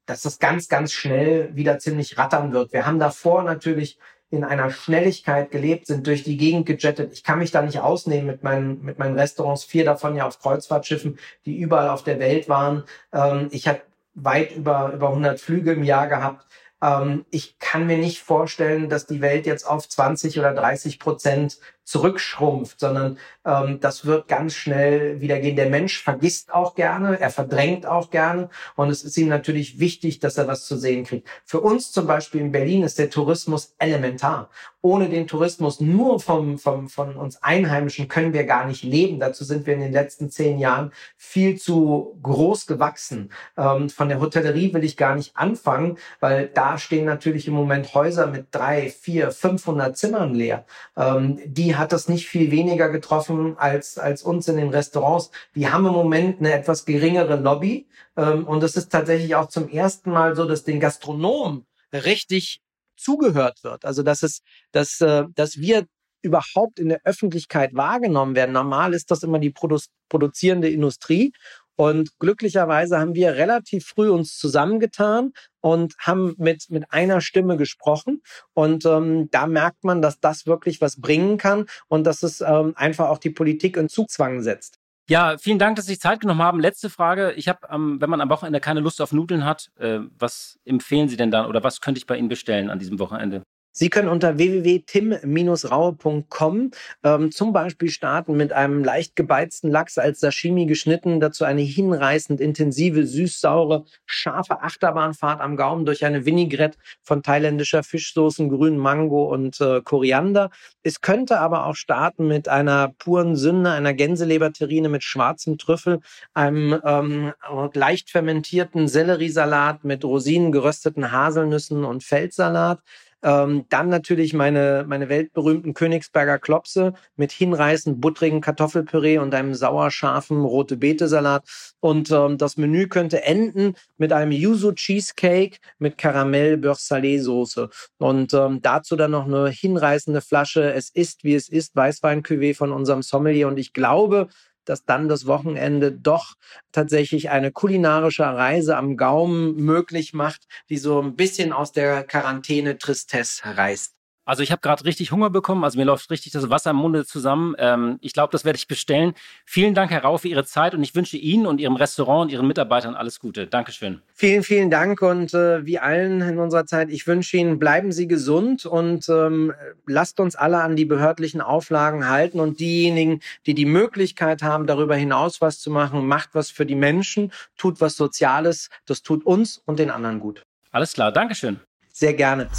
dass 0.05 0.23
das 0.23 0.39
ganz, 0.39 0.67
ganz 0.67 0.91
schnell 0.91 1.55
wieder 1.55 1.79
ziemlich 1.79 2.17
rattern 2.17 2.51
wird. 2.51 2.73
Wir 2.73 2.85
haben 2.85 2.99
davor 2.99 3.43
natürlich 3.43 3.97
in 4.33 4.43
einer 4.43 4.71
Schnelligkeit 4.71 5.51
gelebt, 5.51 5.85
sind 5.85 6.07
durch 6.07 6.23
die 6.23 6.37
Gegend 6.37 6.65
gejettet. 6.65 7.13
Ich 7.13 7.23
kann 7.23 7.37
mich 7.37 7.51
da 7.51 7.61
nicht 7.61 7.79
ausnehmen 7.79 8.25
mit 8.25 8.41
meinen, 8.41 8.83
mit 8.83 8.97
meinen 8.97 9.17
Restaurants, 9.17 9.63
vier 9.63 9.85
davon 9.85 10.15
ja 10.15 10.25
auf 10.25 10.39
Kreuzfahrtschiffen, 10.39 11.19
die 11.45 11.59
überall 11.59 11.89
auf 11.89 12.03
der 12.03 12.17
Welt 12.17 12.49
waren. 12.49 12.83
Ähm, 13.13 13.49
ich 13.51 13.67
habe 13.67 13.81
weit 14.15 14.55
über, 14.55 14.91
über 14.91 15.09
100 15.09 15.39
Flüge 15.39 15.73
im 15.73 15.83
Jahr 15.83 16.07
gehabt. 16.07 16.47
Ähm, 16.81 17.25
ich 17.29 17.59
kann 17.59 17.85
mir 17.85 17.99
nicht 17.99 18.23
vorstellen, 18.23 18.89
dass 18.89 19.05
die 19.05 19.21
Welt 19.21 19.45
jetzt 19.45 19.67
auf 19.67 19.87
20 19.87 20.39
oder 20.39 20.51
30 20.51 20.97
Prozent 20.97 21.59
zurückschrumpft, 21.83 22.79
sondern 22.79 23.17
ähm, 23.45 23.79
das 23.79 24.05
wird 24.05 24.27
ganz 24.27 24.53
schnell 24.53 25.21
wieder 25.21 25.39
gehen. 25.39 25.55
Der 25.55 25.69
Mensch 25.69 26.01
vergisst 26.01 26.53
auch 26.53 26.75
gerne, 26.75 27.19
er 27.19 27.29
verdrängt 27.29 27.85
auch 27.85 28.09
gerne 28.09 28.49
und 28.75 28.89
es 28.89 29.03
ist 29.03 29.17
ihm 29.17 29.27
natürlich 29.27 29.79
wichtig, 29.79 30.19
dass 30.19 30.37
er 30.37 30.47
was 30.47 30.65
zu 30.65 30.77
sehen 30.77 31.03
kriegt. 31.03 31.27
Für 31.45 31.61
uns 31.61 31.91
zum 31.91 32.07
Beispiel 32.07 32.41
in 32.41 32.51
Berlin 32.51 32.83
ist 32.83 32.99
der 32.99 33.09
Tourismus 33.09 33.75
elementar. 33.79 34.49
Ohne 34.85 35.07
den 35.07 35.27
Tourismus 35.27 35.79
nur 35.79 36.19
vom, 36.19 36.57
vom, 36.57 36.89
von 36.89 37.15
uns 37.15 37.41
Einheimischen 37.41 38.09
können 38.09 38.33
wir 38.33 38.43
gar 38.43 38.67
nicht 38.67 38.83
leben. 38.83 39.17
Dazu 39.17 39.45
sind 39.45 39.65
wir 39.65 39.75
in 39.75 39.79
den 39.79 39.93
letzten 39.93 40.29
zehn 40.29 40.59
Jahren 40.59 40.91
viel 41.15 41.57
zu 41.57 42.19
groß 42.21 42.67
gewachsen. 42.67 43.31
Ähm, 43.57 43.89
von 43.89 44.09
der 44.09 44.19
Hotellerie 44.19 44.73
will 44.73 44.83
ich 44.83 44.97
gar 44.97 45.15
nicht 45.15 45.37
anfangen, 45.37 45.97
weil 46.19 46.47
da 46.47 46.77
stehen 46.77 47.05
natürlich 47.05 47.47
im 47.47 47.53
Moment 47.53 47.93
Häuser 47.93 48.27
mit 48.27 48.47
drei, 48.51 48.89
vier, 48.89 49.31
500 49.31 49.97
Zimmern 49.97 50.35
leer. 50.35 50.65
Ähm, 50.97 51.39
die 51.45 51.72
hat 51.75 51.91
das 51.91 52.09
nicht 52.09 52.27
viel 52.27 52.51
weniger 52.51 52.89
getroffen 52.89 53.57
als, 53.57 53.97
als 53.97 54.23
uns 54.23 54.47
in 54.47 54.57
den 54.57 54.69
Restaurants. 54.69 55.31
Die 55.55 55.69
haben 55.69 55.85
im 55.85 55.93
Moment 55.93 56.39
eine 56.39 56.53
etwas 56.53 56.85
geringere 56.85 57.35
Lobby. 57.35 57.87
Ähm, 58.17 58.47
und 58.47 58.63
es 58.63 58.75
ist 58.75 58.91
tatsächlich 58.91 59.35
auch 59.35 59.47
zum 59.47 59.69
ersten 59.69 60.11
Mal 60.11 60.35
so, 60.35 60.45
dass 60.45 60.63
den 60.63 60.79
Gastronomen 60.79 61.65
richtig 61.91 62.61
zugehört 62.97 63.63
wird. 63.63 63.85
Also 63.85 64.03
dass 64.03 64.23
es, 64.23 64.41
dass, 64.71 65.01
äh, 65.01 65.25
dass 65.35 65.57
wir 65.57 65.85
überhaupt 66.23 66.79
in 66.79 66.89
der 66.89 67.01
Öffentlichkeit 67.03 67.73
wahrgenommen 67.73 68.35
werden. 68.35 68.53
Normal 68.53 68.93
ist 68.93 69.11
das 69.11 69.23
immer 69.23 69.39
die 69.39 69.51
Produ 69.51 69.77
produzierende 70.09 70.69
Industrie 70.69 71.33
und 71.75 72.19
glücklicherweise 72.19 72.99
haben 72.99 73.15
wir 73.15 73.33
relativ 73.33 73.85
früh 73.85 74.09
uns 74.09 74.37
zusammengetan 74.37 75.33
und 75.61 75.95
haben 75.99 76.35
mit, 76.37 76.69
mit 76.69 76.91
einer 76.91 77.21
Stimme 77.21 77.57
gesprochen. 77.57 78.21
Und 78.53 78.85
ähm, 78.85 79.29
da 79.31 79.47
merkt 79.47 79.83
man, 79.83 80.01
dass 80.01 80.19
das 80.19 80.45
wirklich 80.45 80.81
was 80.81 80.99
bringen 80.99 81.37
kann 81.37 81.65
und 81.87 82.05
dass 82.05 82.23
es 82.23 82.41
ähm, 82.41 82.73
einfach 82.75 83.09
auch 83.09 83.17
die 83.17 83.31
Politik 83.31 83.77
in 83.77 83.89
Zugzwang 83.89 84.41
setzt. 84.41 84.79
Ja, 85.09 85.37
vielen 85.37 85.59
Dank, 85.59 85.75
dass 85.75 85.85
Sie 85.85 85.93
sich 85.93 85.99
Zeit 85.99 86.21
genommen 86.21 86.41
haben. 86.41 86.61
Letzte 86.61 86.89
Frage. 86.89 87.33
Ich 87.33 87.49
habe, 87.49 87.59
ähm, 87.69 87.99
wenn 87.99 88.09
man 88.09 88.21
am 88.21 88.29
Wochenende 88.29 88.61
keine 88.61 88.79
Lust 88.79 89.01
auf 89.01 89.11
Nudeln 89.11 89.43
hat, 89.43 89.69
äh, 89.77 89.99
was 90.17 90.59
empfehlen 90.63 91.09
Sie 91.09 91.17
denn 91.17 91.29
dann 91.29 91.45
oder 91.45 91.63
was 91.63 91.81
könnte 91.81 91.97
ich 91.97 92.05
bei 92.05 92.17
Ihnen 92.17 92.29
bestellen 92.29 92.69
an 92.69 92.79
diesem 92.79 92.99
Wochenende? 92.99 93.43
Sie 93.75 93.89
können 93.89 94.07
unter 94.07 94.37
www.tim-raue.com 94.37 96.71
ähm, 97.03 97.31
zum 97.31 97.53
Beispiel 97.53 97.89
starten 97.89 98.37
mit 98.37 98.53
einem 98.53 98.83
leicht 98.83 99.15
gebeizten 99.15 99.71
Lachs 99.71 99.97
als 99.97 100.19
Sashimi 100.19 100.67
geschnitten, 100.67 101.19
dazu 101.19 101.43
eine 101.43 101.61
hinreißend 101.61 102.39
intensive, 102.39 103.07
süß-saure, 103.07 103.85
scharfe 104.05 104.61
Achterbahnfahrt 104.61 105.41
am 105.41 105.55
Gaumen 105.55 105.87
durch 105.87 106.05
eine 106.05 106.23
Vinaigrette 106.23 106.77
von 107.01 107.23
thailändischer 107.23 107.81
Fischsoßen, 107.81 108.47
grünen 108.47 108.77
Mango 108.77 109.33
und 109.33 109.59
äh, 109.59 109.81
Koriander. 109.81 110.51
Es 110.83 111.01
könnte 111.01 111.39
aber 111.39 111.65
auch 111.65 111.75
starten 111.75 112.27
mit 112.27 112.47
einer 112.47 112.93
puren 112.99 113.35
Sünde, 113.35 113.71
einer 113.71 113.95
Gänseleberterrine 113.95 114.87
mit 114.87 115.03
schwarzem 115.03 115.57
Trüffel, 115.57 115.99
einem 116.35 116.79
ähm, 116.85 117.33
leicht 117.73 118.11
fermentierten 118.11 118.87
Selleriesalat 118.87 119.83
mit 119.83 120.05
Rosinen, 120.05 120.51
gerösteten 120.51 121.11
Haselnüssen 121.11 121.85
und 121.85 122.03
Feldsalat. 122.03 122.79
Ähm, 123.23 123.65
dann 123.69 123.89
natürlich 123.89 124.33
meine, 124.33 124.85
meine 124.87 125.09
weltberühmten 125.09 125.73
Königsberger 125.73 126.39
Klopse 126.39 126.93
mit 127.15 127.31
hinreißend 127.31 128.01
buttrigen 128.01 128.41
Kartoffelpüree 128.41 129.17
und 129.17 129.33
einem 129.33 129.53
sauerscharfen 129.53 130.41
rote 130.41 130.77
Beete-Salat. 130.77 131.43
Und 131.79 132.11
ähm, 132.11 132.37
das 132.37 132.57
Menü 132.57 132.87
könnte 132.87 133.23
enden 133.23 133.75
mit 133.97 134.11
einem 134.11 134.31
Yuzu 134.31 134.73
Cheesecake 134.73 135.57
mit 135.79 135.97
Karamell 135.97 136.57
Beurre 136.57 136.75
Salé 136.75 137.21
Soße. 137.21 137.69
Und 137.97 138.33
ähm, 138.33 138.61
dazu 138.61 138.95
dann 138.95 139.11
noch 139.11 139.25
eine 139.25 139.49
hinreißende 139.49 140.21
Flasche 140.21 140.73
Es 140.73 140.89
ist, 140.89 141.23
wie 141.23 141.35
es 141.35 141.49
ist, 141.49 141.75
weißwein 141.75 142.23
von 142.53 142.71
unserem 142.71 143.01
Sommelier. 143.01 143.47
Und 143.47 143.57
ich 143.57 143.73
glaube, 143.73 144.27
dass 144.65 144.85
dann 144.85 145.07
das 145.07 145.25
Wochenende 145.25 145.91
doch 145.91 146.35
tatsächlich 146.71 147.29
eine 147.29 147.51
kulinarische 147.51 148.23
Reise 148.23 148.77
am 148.77 148.97
Gaumen 148.97 149.55
möglich 149.55 150.13
macht, 150.13 150.45
die 150.69 150.77
so 150.77 151.01
ein 151.01 151.15
bisschen 151.15 151.53
aus 151.53 151.71
der 151.71 152.03
Quarantäne 152.03 152.77
Tristesse 152.77 153.43
reißt. 153.45 153.93
Also 154.25 154.41
ich 154.41 154.51
habe 154.51 154.61
gerade 154.61 154.85
richtig 154.85 155.11
Hunger 155.11 155.29
bekommen, 155.29 155.63
also 155.63 155.77
mir 155.77 155.85
läuft 155.85 156.09
richtig 156.09 156.31
das 156.31 156.49
Wasser 156.49 156.71
im 156.71 156.77
Munde 156.77 157.05
zusammen. 157.05 157.55
Ähm, 157.57 157.97
ich 158.01 158.13
glaube, 158.13 158.31
das 158.31 158.45
werde 158.45 158.57
ich 158.57 158.67
bestellen. 158.67 159.13
Vielen 159.45 159.73
Dank, 159.73 159.91
Herr 159.91 160.03
Rau, 160.03 160.17
für 160.17 160.29
Ihre 160.29 160.45
Zeit 160.45 160.73
und 160.73 160.81
ich 160.81 160.95
wünsche 160.95 161.17
Ihnen 161.17 161.45
und 161.45 161.59
Ihrem 161.59 161.75
Restaurant 161.75 162.23
und 162.23 162.29
Ihren 162.31 162.47
Mitarbeitern 162.47 162.95
alles 162.95 163.19
Gute. 163.19 163.47
Dankeschön. 163.47 164.01
Vielen, 164.13 164.43
vielen 164.43 164.71
Dank 164.71 165.01
und 165.01 165.33
äh, 165.33 165.65
wie 165.65 165.79
allen 165.79 166.21
in 166.21 166.39
unserer 166.39 166.65
Zeit, 166.65 166.89
ich 166.89 167.05
wünsche 167.05 167.37
Ihnen, 167.37 167.59
bleiben 167.59 167.91
Sie 167.91 168.07
gesund 168.07 168.65
und 168.65 169.09
ähm, 169.09 169.53
lasst 169.87 170.19
uns 170.19 170.35
alle 170.35 170.61
an 170.61 170.75
die 170.75 170.85
behördlichen 170.85 171.41
Auflagen 171.41 172.07
halten 172.07 172.39
und 172.39 172.59
diejenigen, 172.59 173.19
die 173.45 173.53
die 173.53 173.65
Möglichkeit 173.65 174.41
haben, 174.41 174.67
darüber 174.67 174.95
hinaus 174.95 175.41
was 175.41 175.59
zu 175.59 175.69
machen, 175.69 176.07
macht 176.07 176.29
was 176.33 176.49
für 176.49 176.65
die 176.65 176.75
Menschen, 176.75 177.31
tut 177.57 177.81
was 177.81 177.95
Soziales, 177.95 178.69
das 178.85 179.03
tut 179.03 179.25
uns 179.25 179.61
und 179.65 179.79
den 179.79 179.91
anderen 179.91 180.19
gut. 180.19 180.43
Alles 180.71 180.93
klar, 180.93 181.11
Dankeschön. 181.11 181.59
Sehr 181.91 182.13
gerne. 182.13 182.49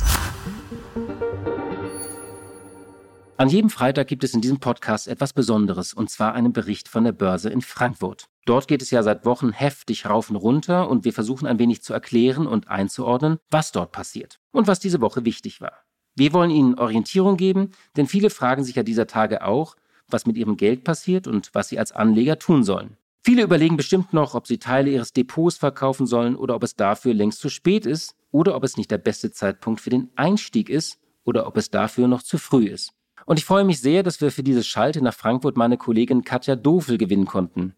An 3.37 3.49
jedem 3.49 3.68
Freitag 3.68 4.07
gibt 4.07 4.23
es 4.23 4.33
in 4.33 4.40
diesem 4.40 4.61
Podcast 4.61 5.09
etwas 5.09 5.33
Besonderes, 5.33 5.92
und 5.92 6.09
zwar 6.09 6.35
einen 6.35 6.53
Bericht 6.53 6.88
von 6.88 7.03
der 7.03 7.11
Börse 7.11 7.51
in 7.51 7.62
Frankfurt. 7.62 8.29
Dort 8.47 8.68
geht 8.68 8.81
es 8.81 8.92
ja 8.92 9.03
seit 9.03 9.25
Wochen 9.25 9.51
heftig 9.51 10.07
rauf 10.07 10.31
und 10.31 10.37
runter 10.37 10.88
und 10.88 11.05
wir 11.05 11.12
versuchen 11.12 11.49
ein 11.49 11.59
wenig 11.59 11.83
zu 11.83 11.92
erklären 11.92 12.47
und 12.47 12.68
einzuordnen, 12.68 13.38
was 13.51 13.73
dort 13.73 13.90
passiert 13.90 14.38
und 14.53 14.68
was 14.68 14.79
diese 14.79 15.01
Woche 15.01 15.25
wichtig 15.25 15.61
war. 15.61 15.73
Wir 16.14 16.33
wollen 16.33 16.53
Ihnen 16.53 16.79
Orientierung 16.79 17.37
geben, 17.37 17.73
denn 17.97 18.07
viele 18.07 18.31
fragen 18.31 18.62
sich 18.62 18.77
ja 18.77 18.85
dieser 18.85 19.09
Tage 19.09 19.44
auch, 19.44 19.75
was 20.07 20.27
mit 20.27 20.37
ihrem 20.37 20.57
Geld 20.57 20.85
passiert 20.85 21.27
und 21.27 21.51
was 21.55 21.68
sie 21.68 21.79
als 21.81 21.90
Anleger 21.90 22.38
tun 22.38 22.62
sollen. 22.62 22.97
Viele 23.25 23.42
überlegen 23.42 23.77
bestimmt 23.77 24.12
noch, 24.12 24.37
ob 24.37 24.47
sie 24.47 24.59
Teile 24.59 24.90
ihres 24.90 25.12
Depots 25.12 25.57
verkaufen 25.57 26.07
sollen 26.07 26.37
oder 26.37 26.55
ob 26.55 26.62
es 26.62 26.77
dafür 26.77 27.14
längst 27.14 27.40
zu 27.40 27.49
spät 27.49 27.85
ist 27.85 28.14
oder 28.31 28.55
ob 28.55 28.62
es 28.62 28.77
nicht 28.77 28.92
der 28.92 28.99
beste 28.99 29.33
Zeitpunkt 29.33 29.81
für 29.81 29.90
den 29.90 30.11
Einstieg 30.14 30.68
ist 30.68 31.01
oder 31.25 31.49
ob 31.49 31.57
es 31.57 31.70
dafür 31.70 32.07
noch 32.07 32.23
zu 32.23 32.38
früh 32.38 32.66
ist. 32.66 32.92
Und 33.27 33.39
ich 33.39 33.45
freue 33.45 33.65
mich 33.65 33.81
sehr, 33.81 34.03
dass 34.03 34.21
wir 34.21 34.31
für 34.31 34.43
diese 34.43 34.65
Schalte 34.65 35.03
nach 35.03 35.15
Frankfurt 35.15 35.57
meine 35.57 35.77
Kollegin 35.77 36.25
Katja 36.25 36.57
Dofel 36.57 36.99
gewinnen 36.99 37.27
konnten. 37.27 37.75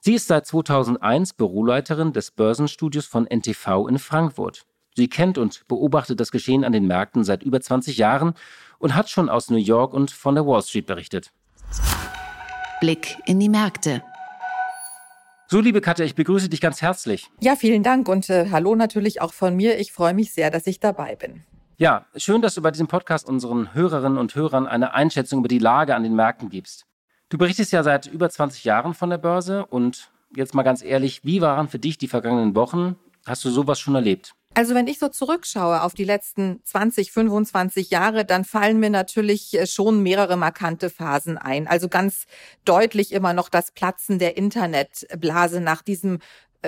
Sie 0.00 0.14
ist 0.14 0.28
seit 0.28 0.46
2001 0.46 1.32
Büroleiterin 1.34 2.12
des 2.12 2.30
Börsenstudios 2.30 3.06
von 3.06 3.26
NTV 3.26 3.88
in 3.88 3.98
Frankfurt. 3.98 4.66
Sie 4.94 5.08
kennt 5.08 5.36
und 5.36 5.66
beobachtet 5.68 6.20
das 6.20 6.30
Geschehen 6.30 6.64
an 6.64 6.72
den 6.72 6.86
Märkten 6.86 7.24
seit 7.24 7.42
über 7.42 7.60
20 7.60 7.98
Jahren 7.98 8.34
und 8.78 8.94
hat 8.94 9.10
schon 9.10 9.28
aus 9.28 9.50
New 9.50 9.58
York 9.58 9.92
und 9.92 10.10
von 10.10 10.34
der 10.34 10.46
Wall 10.46 10.62
Street 10.62 10.86
berichtet. 10.86 11.32
Blick 12.80 13.16
in 13.26 13.40
die 13.40 13.48
Märkte. 13.48 14.02
So, 15.48 15.60
liebe 15.60 15.80
Katja, 15.80 16.04
ich 16.04 16.14
begrüße 16.14 16.48
dich 16.48 16.60
ganz 16.60 16.82
herzlich. 16.82 17.28
Ja, 17.40 17.54
vielen 17.56 17.82
Dank 17.82 18.08
und 18.08 18.30
äh, 18.30 18.48
hallo 18.50 18.74
natürlich 18.74 19.20
auch 19.20 19.32
von 19.32 19.54
mir. 19.54 19.78
Ich 19.78 19.92
freue 19.92 20.14
mich 20.14 20.32
sehr, 20.32 20.50
dass 20.50 20.66
ich 20.66 20.80
dabei 20.80 21.14
bin. 21.14 21.44
Ja, 21.78 22.06
schön, 22.16 22.40
dass 22.40 22.54
du 22.54 22.62
bei 22.62 22.70
diesem 22.70 22.86
Podcast 22.86 23.28
unseren 23.28 23.74
Hörerinnen 23.74 24.16
und 24.16 24.34
Hörern 24.34 24.66
eine 24.66 24.94
Einschätzung 24.94 25.40
über 25.40 25.48
die 25.48 25.58
Lage 25.58 25.94
an 25.94 26.04
den 26.04 26.14
Märkten 26.14 26.48
gibst. 26.48 26.86
Du 27.28 27.36
berichtest 27.36 27.70
ja 27.70 27.82
seit 27.82 28.06
über 28.06 28.30
20 28.30 28.64
Jahren 28.64 28.94
von 28.94 29.10
der 29.10 29.18
Börse 29.18 29.66
und 29.66 30.10
jetzt 30.34 30.54
mal 30.54 30.62
ganz 30.62 30.82
ehrlich, 30.82 31.26
wie 31.26 31.42
waren 31.42 31.68
für 31.68 31.78
dich 31.78 31.98
die 31.98 32.08
vergangenen 32.08 32.54
Wochen? 32.54 32.96
Hast 33.26 33.44
du 33.44 33.50
sowas 33.50 33.78
schon 33.78 33.94
erlebt? 33.94 34.32
Also 34.54 34.74
wenn 34.74 34.86
ich 34.86 34.98
so 34.98 35.08
zurückschaue 35.08 35.82
auf 35.82 35.92
die 35.92 36.04
letzten 36.04 36.62
20, 36.64 37.12
25 37.12 37.90
Jahre, 37.90 38.24
dann 38.24 38.46
fallen 38.46 38.80
mir 38.80 38.88
natürlich 38.88 39.52
äh, 39.52 39.66
schon 39.66 40.02
mehrere 40.02 40.38
markante 40.38 40.88
Phasen 40.88 41.36
ein. 41.36 41.66
Also 41.66 41.90
ganz 41.90 42.24
deutlich 42.64 43.12
immer 43.12 43.34
noch 43.34 43.50
das 43.50 43.70
Platzen 43.70 44.18
der 44.18 44.38
Internetblase 44.38 45.60
nach 45.60 45.82
diesem 45.82 46.20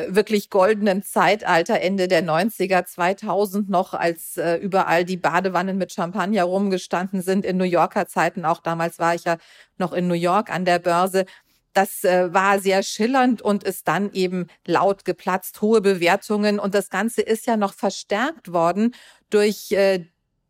wirklich 0.09 0.51
goldenen 0.51 1.03
Zeitalter 1.03 1.81
Ende 1.81 2.09
der 2.09 2.23
90er, 2.23 2.85
2000 2.85 3.69
noch, 3.69 3.95
als 3.95 4.37
äh, 4.37 4.57
überall 4.57 5.05
die 5.05 5.17
Badewannen 5.17 5.79
mit 5.79 5.93
Champagner 5.93 6.45
rumgestanden 6.45 7.23
sind 7.23 7.45
in 7.45 7.57
New 7.57 7.65
Yorker 7.65 8.07
Zeiten. 8.07 8.45
Auch 8.45 8.61
damals 8.61 8.99
war 8.99 9.15
ich 9.15 9.25
ja 9.25 9.37
noch 9.77 9.93
in 9.93 10.09
New 10.09 10.15
York 10.15 10.51
an 10.51 10.65
der 10.65 10.79
Börse. 10.79 11.25
Das 11.75 12.03
äh, 12.05 12.33
war 12.33 12.59
sehr 12.59 12.83
schillernd 12.83 13.43
und 13.43 13.65
ist 13.65 13.87
dann 13.87 14.13
eben 14.13 14.47
laut 14.67 15.05
geplatzt, 15.05 15.63
hohe 15.63 15.81
Bewertungen. 15.81 16.59
Und 16.59 16.75
das 16.75 16.91
Ganze 16.91 17.23
ist 17.23 17.47
ja 17.47 17.57
noch 17.57 17.73
verstärkt 17.73 18.53
worden 18.53 18.95
durch 19.31 19.71
äh, 19.73 20.05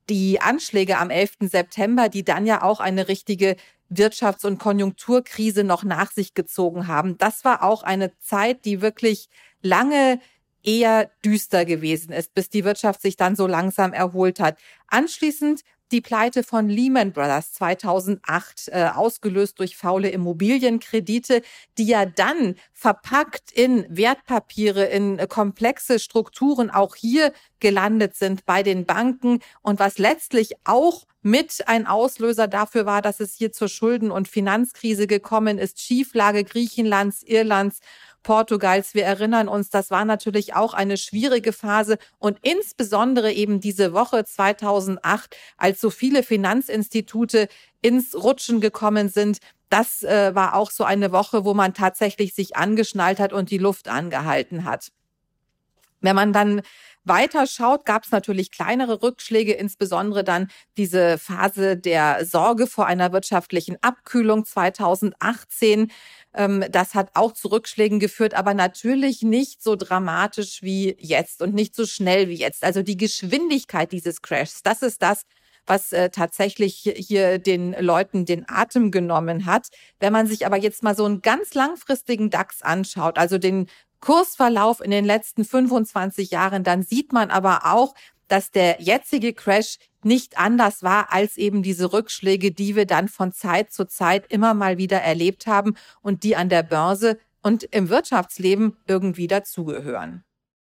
die 0.08 0.40
Anschläge 0.40 0.98
am 0.98 1.10
11. 1.10 1.36
September, 1.40 2.08
die 2.08 2.24
dann 2.24 2.46
ja 2.46 2.62
auch 2.62 2.80
eine 2.80 3.08
richtige 3.08 3.56
Wirtschafts- 3.90 4.46
und 4.46 4.58
Konjunkturkrise 4.58 5.64
noch 5.64 5.84
nach 5.84 6.12
sich 6.12 6.34
gezogen 6.34 6.86
haben. 6.86 7.18
Das 7.18 7.44
war 7.44 7.62
auch 7.62 7.82
eine 7.82 8.16
Zeit, 8.18 8.64
die 8.64 8.80
wirklich 8.80 9.28
lange 9.62 10.20
eher 10.62 11.10
düster 11.24 11.64
gewesen 11.64 12.12
ist, 12.12 12.34
bis 12.34 12.50
die 12.50 12.64
Wirtschaft 12.64 13.00
sich 13.00 13.16
dann 13.16 13.36
so 13.36 13.46
langsam 13.46 13.92
erholt 13.92 14.40
hat. 14.40 14.58
Anschließend 14.88 15.62
die 15.92 16.00
Pleite 16.00 16.42
von 16.42 16.68
Lehman 16.68 17.12
Brothers 17.12 17.52
2008, 17.52 18.68
äh, 18.68 18.88
ausgelöst 18.94 19.58
durch 19.58 19.76
faule 19.76 20.10
Immobilienkredite, 20.10 21.42
die 21.76 21.86
ja 21.86 22.06
dann 22.06 22.56
verpackt 22.72 23.52
in 23.52 23.86
Wertpapiere, 23.88 24.84
in 24.84 25.18
äh, 25.18 25.26
komplexe 25.26 25.98
Strukturen 25.98 26.70
auch 26.70 26.94
hier 26.94 27.32
gelandet 27.60 28.14
sind 28.14 28.46
bei 28.46 28.62
den 28.62 28.86
Banken. 28.86 29.40
Und 29.62 29.78
was 29.78 29.98
letztlich 29.98 30.52
auch 30.64 31.06
mit 31.22 31.66
ein 31.66 31.86
Auslöser 31.86 32.46
dafür 32.46 32.86
war, 32.86 33.02
dass 33.02 33.20
es 33.20 33.34
hier 33.34 33.52
zur 33.52 33.68
Schulden- 33.68 34.10
und 34.10 34.28
Finanzkrise 34.28 35.06
gekommen 35.06 35.58
ist, 35.58 35.80
Schieflage 35.80 36.44
Griechenlands, 36.44 37.22
Irlands 37.22 37.80
Portugals. 38.28 38.92
Wir 38.92 39.06
erinnern 39.06 39.48
uns, 39.48 39.70
das 39.70 39.90
war 39.90 40.04
natürlich 40.04 40.54
auch 40.54 40.74
eine 40.74 40.98
schwierige 40.98 41.54
Phase 41.54 41.96
und 42.18 42.36
insbesondere 42.42 43.32
eben 43.32 43.58
diese 43.58 43.94
Woche 43.94 44.22
2008, 44.22 45.34
als 45.56 45.80
so 45.80 45.88
viele 45.88 46.22
Finanzinstitute 46.22 47.48
ins 47.80 48.14
Rutschen 48.14 48.60
gekommen 48.60 49.08
sind. 49.08 49.38
Das 49.70 50.02
äh, 50.02 50.34
war 50.34 50.56
auch 50.56 50.70
so 50.70 50.84
eine 50.84 51.10
Woche, 51.10 51.46
wo 51.46 51.54
man 51.54 51.72
tatsächlich 51.72 52.34
sich 52.34 52.54
angeschnallt 52.54 53.18
hat 53.18 53.32
und 53.32 53.50
die 53.50 53.56
Luft 53.56 53.88
angehalten 53.88 54.66
hat. 54.66 54.92
Wenn 56.02 56.14
man 56.14 56.34
dann 56.34 56.60
weiter 57.04 57.46
schaut, 57.46 57.84
gab 57.84 58.04
es 58.04 58.10
natürlich 58.10 58.50
kleinere 58.50 59.02
Rückschläge, 59.02 59.54
insbesondere 59.54 60.22
dann 60.22 60.48
diese 60.76 61.18
Phase 61.18 61.76
der 61.76 62.24
Sorge 62.24 62.66
vor 62.66 62.86
einer 62.86 63.12
wirtschaftlichen 63.12 63.78
Abkühlung 63.82 64.44
2018. 64.44 65.90
Ähm, 66.38 66.64
das 66.70 66.94
hat 66.94 67.10
auch 67.14 67.32
zu 67.32 67.48
Rückschlägen 67.48 67.98
geführt, 67.98 68.34
aber 68.34 68.54
natürlich 68.54 69.22
nicht 69.22 69.60
so 69.60 69.74
dramatisch 69.74 70.62
wie 70.62 70.96
jetzt 71.00 71.42
und 71.42 71.52
nicht 71.52 71.74
so 71.74 71.84
schnell 71.84 72.28
wie 72.28 72.36
jetzt. 72.36 72.62
Also 72.62 72.82
die 72.82 72.96
Geschwindigkeit 72.96 73.90
dieses 73.90 74.22
Crashs, 74.22 74.62
das 74.62 74.82
ist 74.82 75.02
das, 75.02 75.22
was 75.66 75.92
äh, 75.92 76.10
tatsächlich 76.10 76.90
hier 76.96 77.38
den 77.38 77.72
Leuten 77.72 78.24
den 78.24 78.48
Atem 78.48 78.92
genommen 78.92 79.46
hat. 79.46 79.66
Wenn 79.98 80.12
man 80.12 80.28
sich 80.28 80.46
aber 80.46 80.56
jetzt 80.56 80.84
mal 80.84 80.94
so 80.94 81.04
einen 81.04 81.22
ganz 81.22 81.54
langfristigen 81.54 82.30
DAX 82.30 82.62
anschaut, 82.62 83.18
also 83.18 83.36
den 83.38 83.66
Kursverlauf 84.00 84.80
in 84.80 84.92
den 84.92 85.04
letzten 85.04 85.44
25 85.44 86.30
Jahren, 86.30 86.62
dann 86.62 86.84
sieht 86.84 87.12
man 87.12 87.30
aber 87.30 87.66
auch, 87.66 87.94
dass 88.28 88.50
der 88.50 88.80
jetzige 88.80 89.32
Crash 89.32 89.78
nicht 90.04 90.38
anders 90.38 90.82
war 90.82 91.12
als 91.12 91.36
eben 91.36 91.62
diese 91.62 91.92
Rückschläge, 91.92 92.52
die 92.52 92.76
wir 92.76 92.86
dann 92.86 93.08
von 93.08 93.32
Zeit 93.32 93.72
zu 93.72 93.86
Zeit 93.86 94.30
immer 94.30 94.54
mal 94.54 94.78
wieder 94.78 95.00
erlebt 95.00 95.46
haben 95.46 95.74
und 96.02 96.22
die 96.22 96.36
an 96.36 96.48
der 96.48 96.62
Börse 96.62 97.18
und 97.42 97.64
im 97.64 97.88
Wirtschaftsleben 97.88 98.76
irgendwie 98.86 99.26
dazugehören. 99.26 100.24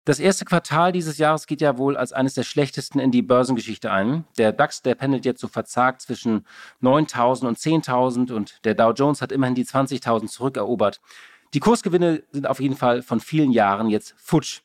Das 0.05 0.19
erste 0.19 0.45
Quartal 0.45 0.93
dieses 0.93 1.17
Jahres 1.17 1.47
geht 1.47 1.59
ja 1.59 1.77
wohl 1.77 1.97
als 1.97 2.13
eines 2.13 2.33
der 2.33 2.43
schlechtesten 2.43 2.97
in 2.99 3.11
die 3.11 3.21
Börsengeschichte 3.21 3.91
ein. 3.91 4.23
Der 4.37 4.53
DAX, 4.53 4.81
der 4.81 4.95
pendelt 4.95 5.25
jetzt 5.25 5.41
so 5.41 5.49
verzagt 5.49 6.01
zwischen 6.01 6.45
9.000 6.81 7.45
und 7.45 7.57
10.000 7.57 8.31
und 8.31 8.63
der 8.63 8.73
Dow 8.73 8.93
Jones 8.93 9.21
hat 9.21 9.33
immerhin 9.33 9.55
die 9.55 9.65
20.000 9.65 10.27
zurückerobert. 10.27 11.01
Die 11.53 11.59
Kursgewinne 11.59 12.23
sind 12.31 12.47
auf 12.47 12.61
jeden 12.61 12.77
Fall 12.77 13.01
von 13.01 13.19
vielen 13.19 13.51
Jahren 13.51 13.89
jetzt 13.89 14.15
futsch. 14.17 14.61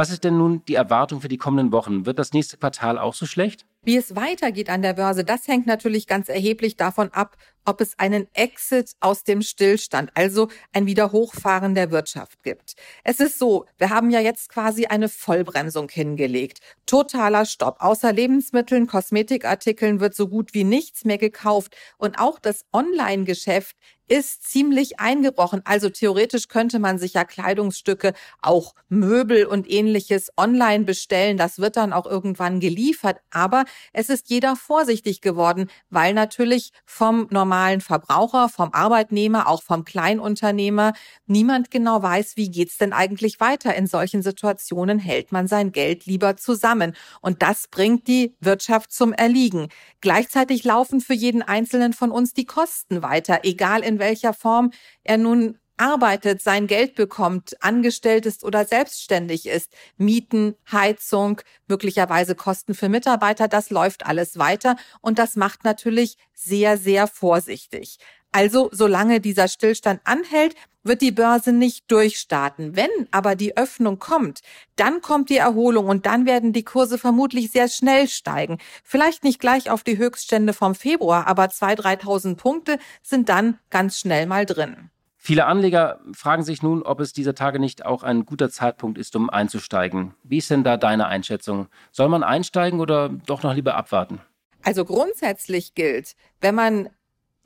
Was 0.00 0.08
ist 0.08 0.24
denn 0.24 0.38
nun 0.38 0.64
die 0.64 0.76
Erwartung 0.76 1.20
für 1.20 1.28
die 1.28 1.36
kommenden 1.36 1.72
Wochen? 1.72 2.06
Wird 2.06 2.18
das 2.18 2.32
nächste 2.32 2.56
Quartal 2.56 2.98
auch 2.98 3.12
so 3.12 3.26
schlecht? 3.26 3.66
Wie 3.82 3.98
es 3.98 4.16
weitergeht 4.16 4.70
an 4.70 4.80
der 4.80 4.94
Börse, 4.94 5.24
das 5.24 5.46
hängt 5.46 5.66
natürlich 5.66 6.06
ganz 6.06 6.30
erheblich 6.30 6.78
davon 6.78 7.10
ab, 7.12 7.36
ob 7.64 7.80
es 7.80 7.98
einen 7.98 8.26
Exit 8.34 8.92
aus 9.00 9.24
dem 9.24 9.42
Stillstand, 9.42 10.10
also 10.14 10.48
ein 10.72 10.86
Wiederhochfahren 10.86 11.74
der 11.74 11.90
Wirtschaft 11.90 12.42
gibt. 12.42 12.74
Es 13.04 13.20
ist 13.20 13.38
so, 13.38 13.66
wir 13.78 13.90
haben 13.90 14.10
ja 14.10 14.20
jetzt 14.20 14.48
quasi 14.48 14.86
eine 14.86 15.08
Vollbremsung 15.08 15.88
hingelegt. 15.88 16.60
Totaler 16.86 17.46
Stopp. 17.46 17.76
Außer 17.80 18.12
Lebensmitteln, 18.12 18.86
Kosmetikartikeln 18.86 20.00
wird 20.00 20.14
so 20.14 20.28
gut 20.28 20.54
wie 20.54 20.64
nichts 20.64 21.04
mehr 21.04 21.18
gekauft 21.18 21.76
und 21.98 22.18
auch 22.18 22.38
das 22.38 22.64
Online-Geschäft 22.72 23.76
ist 24.10 24.50
ziemlich 24.50 24.98
eingebrochen. 24.98 25.62
Also 25.64 25.88
theoretisch 25.88 26.48
könnte 26.48 26.80
man 26.80 26.98
sich 26.98 27.14
ja 27.14 27.24
Kleidungsstücke, 27.24 28.12
auch 28.42 28.74
Möbel 28.88 29.46
und 29.46 29.70
ähnliches 29.70 30.32
online 30.36 30.84
bestellen. 30.84 31.36
Das 31.36 31.60
wird 31.60 31.76
dann 31.76 31.92
auch 31.92 32.06
irgendwann 32.06 32.58
geliefert. 32.58 33.20
Aber 33.30 33.64
es 33.92 34.08
ist 34.08 34.28
jeder 34.28 34.56
vorsichtig 34.56 35.20
geworden, 35.20 35.70
weil 35.90 36.12
natürlich 36.12 36.72
vom 36.84 37.28
normalen 37.50 37.80
Verbraucher, 37.80 38.48
vom 38.48 38.72
Arbeitnehmer, 38.72 39.48
auch 39.48 39.62
vom 39.62 39.84
Kleinunternehmer 39.84 40.92
niemand 41.26 41.72
genau 41.72 42.00
weiß, 42.00 42.36
wie 42.36 42.48
geht's 42.48 42.78
denn 42.78 42.92
eigentlich 42.92 43.40
weiter. 43.40 43.74
In 43.74 43.88
solchen 43.88 44.22
Situationen 44.22 45.00
hält 45.00 45.32
man 45.32 45.48
sein 45.48 45.72
Geld 45.72 46.06
lieber 46.06 46.36
zusammen. 46.36 46.94
Und 47.20 47.42
das 47.42 47.66
bringt 47.66 48.06
die 48.06 48.36
Wirtschaft 48.40 48.92
zum 48.92 49.12
Erliegen. 49.12 49.68
Gleichzeitig 50.00 50.62
laufen 50.62 51.00
für 51.00 51.14
jeden 51.14 51.42
Einzelnen 51.42 51.92
von 51.92 52.12
uns 52.12 52.34
die 52.34 52.46
Kosten 52.46 53.02
weiter, 53.02 53.40
egal 53.42 53.80
in 53.80 53.98
welcher 53.98 54.32
Form 54.32 54.70
er 55.02 55.18
nun 55.18 55.58
arbeitet, 55.80 56.42
sein 56.42 56.66
Geld 56.66 56.94
bekommt, 56.94 57.56
angestellt 57.62 58.26
ist 58.26 58.44
oder 58.44 58.64
selbstständig 58.64 59.46
ist, 59.46 59.72
Mieten, 59.96 60.54
Heizung, 60.70 61.40
möglicherweise 61.66 62.34
Kosten 62.34 62.74
für 62.74 62.88
Mitarbeiter, 62.88 63.48
das 63.48 63.70
läuft 63.70 64.06
alles 64.06 64.38
weiter 64.38 64.76
und 65.00 65.18
das 65.18 65.36
macht 65.36 65.64
natürlich 65.64 66.16
sehr, 66.34 66.76
sehr 66.76 67.06
vorsichtig. 67.06 67.98
Also 68.32 68.68
solange 68.72 69.20
dieser 69.20 69.48
Stillstand 69.48 70.00
anhält, 70.04 70.54
wird 70.82 71.02
die 71.02 71.10
Börse 71.10 71.52
nicht 71.52 71.90
durchstarten. 71.90 72.76
Wenn 72.76 72.88
aber 73.10 73.34
die 73.34 73.56
Öffnung 73.56 73.98
kommt, 73.98 74.40
dann 74.76 75.00
kommt 75.02 75.28
die 75.30 75.36
Erholung 75.36 75.86
und 75.86 76.06
dann 76.06 76.26
werden 76.26 76.52
die 76.52 76.62
Kurse 76.62 76.96
vermutlich 76.96 77.50
sehr 77.50 77.68
schnell 77.68 78.08
steigen. 78.08 78.58
Vielleicht 78.84 79.24
nicht 79.24 79.40
gleich 79.40 79.70
auf 79.70 79.82
die 79.82 79.98
Höchststände 79.98 80.52
vom 80.52 80.74
Februar, 80.74 81.26
aber 81.26 81.46
2.000, 81.46 82.02
3.000 82.02 82.36
Punkte 82.36 82.78
sind 83.02 83.28
dann 83.28 83.58
ganz 83.68 83.98
schnell 83.98 84.26
mal 84.26 84.46
drin. 84.46 84.90
Viele 85.22 85.44
Anleger 85.44 86.00
fragen 86.14 86.42
sich 86.42 86.62
nun, 86.62 86.82
ob 86.82 86.98
es 86.98 87.12
dieser 87.12 87.34
Tage 87.34 87.58
nicht 87.58 87.84
auch 87.84 88.02
ein 88.02 88.24
guter 88.24 88.48
Zeitpunkt 88.48 88.96
ist, 88.96 89.14
um 89.16 89.28
einzusteigen. 89.28 90.14
Wie 90.24 90.38
ist 90.38 90.48
denn 90.48 90.64
da 90.64 90.78
deine 90.78 91.08
Einschätzung? 91.08 91.68
Soll 91.92 92.08
man 92.08 92.22
einsteigen 92.22 92.80
oder 92.80 93.10
doch 93.10 93.42
noch 93.42 93.52
lieber 93.52 93.74
abwarten? 93.74 94.22
Also 94.62 94.86
grundsätzlich 94.86 95.74
gilt, 95.74 96.14
wenn 96.40 96.54
man 96.54 96.88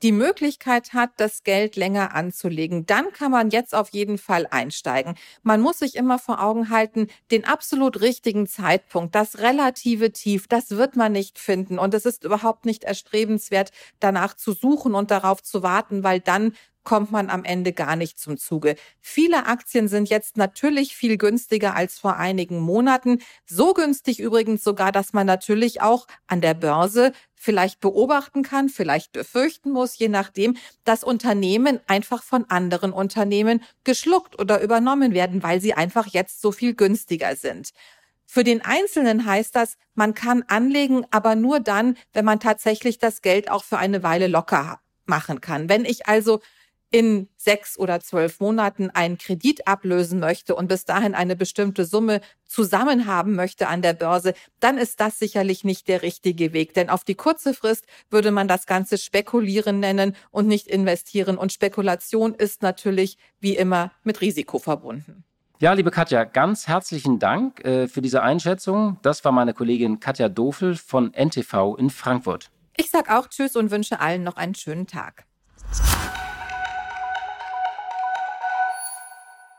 die 0.03 0.13
Möglichkeit 0.13 0.93
hat, 0.93 1.11
das 1.17 1.43
Geld 1.43 1.75
länger 1.75 2.15
anzulegen, 2.15 2.85
dann 2.85 3.11
kann 3.11 3.31
man 3.31 3.49
jetzt 3.49 3.75
auf 3.75 3.89
jeden 3.89 4.17
Fall 4.17 4.47
einsteigen. 4.49 5.15
Man 5.43 5.59
muss 5.59 5.79
sich 5.79 5.95
immer 5.95 6.17
vor 6.17 6.41
Augen 6.41 6.69
halten, 6.69 7.07
den 7.29 7.43
absolut 7.43 7.99
richtigen 7.99 8.47
Zeitpunkt, 8.47 9.15
das 9.15 9.39
relative 9.39 10.13
Tief, 10.13 10.47
das 10.47 10.71
wird 10.71 10.95
man 10.95 11.11
nicht 11.11 11.39
finden. 11.39 11.77
Und 11.77 11.93
es 11.93 12.05
ist 12.05 12.23
überhaupt 12.23 12.65
nicht 12.65 12.85
erstrebenswert, 12.85 13.71
danach 13.99 14.33
zu 14.33 14.53
suchen 14.53 14.95
und 14.95 15.11
darauf 15.11 15.43
zu 15.43 15.61
warten, 15.61 16.03
weil 16.03 16.21
dann 16.21 16.53
kommt 16.85 17.11
man 17.11 17.29
am 17.29 17.43
Ende 17.43 17.73
gar 17.73 17.97
nicht 17.97 18.17
zum 18.17 18.37
Zuge. 18.37 18.75
Viele 19.01 19.47
Aktien 19.47 19.89
sind 19.89 20.09
jetzt 20.09 20.37
natürlich 20.37 20.95
viel 20.95 21.17
günstiger 21.17 21.75
als 21.75 21.99
vor 21.99 22.15
einigen 22.15 22.59
Monaten. 22.61 23.19
So 23.45 23.73
günstig 23.73 24.19
übrigens 24.21 24.63
sogar, 24.63 24.93
dass 24.93 25.11
man 25.11 25.27
natürlich 25.27 25.81
auch 25.81 26.07
an 26.27 26.39
der 26.39 26.53
Börse 26.53 27.11
vielleicht 27.35 27.81
beobachten 27.81 28.43
kann, 28.43 28.69
vielleicht 28.69 29.11
befürchten 29.11 29.71
muss, 29.71 29.97
je 29.97 30.07
nachdem, 30.07 30.55
dass 30.85 31.03
Unternehmen 31.03 31.79
einfach 31.87 32.23
von 32.23 32.45
anderen 32.49 32.93
Unternehmen 32.93 33.61
geschluckt 33.83 34.39
oder 34.39 34.61
übernommen 34.61 35.13
werden, 35.13 35.43
weil 35.43 35.59
sie 35.59 35.73
einfach 35.73 36.07
jetzt 36.07 36.41
so 36.41 36.51
viel 36.51 36.73
günstiger 36.73 37.35
sind. 37.35 37.71
Für 38.25 38.43
den 38.43 38.63
Einzelnen 38.63 39.25
heißt 39.25 39.55
das, 39.55 39.77
man 39.93 40.13
kann 40.13 40.43
anlegen, 40.47 41.05
aber 41.11 41.35
nur 41.35 41.59
dann, 41.59 41.97
wenn 42.13 42.25
man 42.25 42.39
tatsächlich 42.39 42.97
das 42.97 43.21
Geld 43.21 43.51
auch 43.51 43.63
für 43.63 43.77
eine 43.77 44.01
Weile 44.01 44.27
locker 44.27 44.79
machen 45.05 45.41
kann. 45.41 45.69
Wenn 45.69 45.85
ich 45.85 46.07
also 46.07 46.41
in 46.91 47.27
sechs 47.35 47.77
oder 47.77 47.99
zwölf 47.99 48.39
Monaten 48.39 48.89
einen 48.89 49.17
Kredit 49.17 49.67
ablösen 49.67 50.19
möchte 50.19 50.55
und 50.55 50.67
bis 50.67 50.85
dahin 50.85 51.13
eine 51.13 51.35
bestimmte 51.35 51.85
Summe 51.85 52.21
zusammen 52.45 53.05
haben 53.05 53.35
möchte 53.35 53.67
an 53.67 53.81
der 53.81 53.93
Börse, 53.93 54.33
dann 54.59 54.77
ist 54.77 54.99
das 54.99 55.19
sicherlich 55.19 55.63
nicht 55.63 55.87
der 55.87 56.01
richtige 56.01 56.53
Weg. 56.53 56.73
Denn 56.73 56.89
auf 56.89 57.03
die 57.03 57.15
kurze 57.15 57.53
Frist 57.53 57.85
würde 58.09 58.31
man 58.31 58.47
das 58.47 58.65
Ganze 58.65 58.97
spekulieren 58.97 59.79
nennen 59.79 60.15
und 60.31 60.47
nicht 60.47 60.67
investieren. 60.67 61.37
Und 61.37 61.51
Spekulation 61.51 62.33
ist 62.33 62.61
natürlich 62.61 63.17
wie 63.39 63.55
immer 63.55 63.91
mit 64.03 64.21
Risiko 64.21 64.59
verbunden. 64.59 65.23
Ja, 65.59 65.71
liebe 65.73 65.89
Katja, 65.89 66.25
ganz 66.25 66.67
herzlichen 66.67 67.17
Dank 67.17 67.63
äh, 67.63 67.87
für 67.87 68.01
diese 68.01 68.21
Einschätzung. 68.21 68.97
Das 69.01 69.23
war 69.23 69.31
meine 69.31 69.53
Kollegin 69.53 70.01
Katja 70.01 70.27
Dofel 70.27 70.75
von 70.75 71.13
NTV 71.13 71.75
in 71.77 71.89
Frankfurt. 71.89 72.51
Ich 72.75 72.89
sage 72.89 73.17
auch 73.17 73.27
Tschüss 73.27 73.55
und 73.55 73.71
wünsche 73.71 74.01
allen 74.01 74.23
noch 74.23 74.35
einen 74.35 74.55
schönen 74.55 74.85
Tag. 74.85 75.25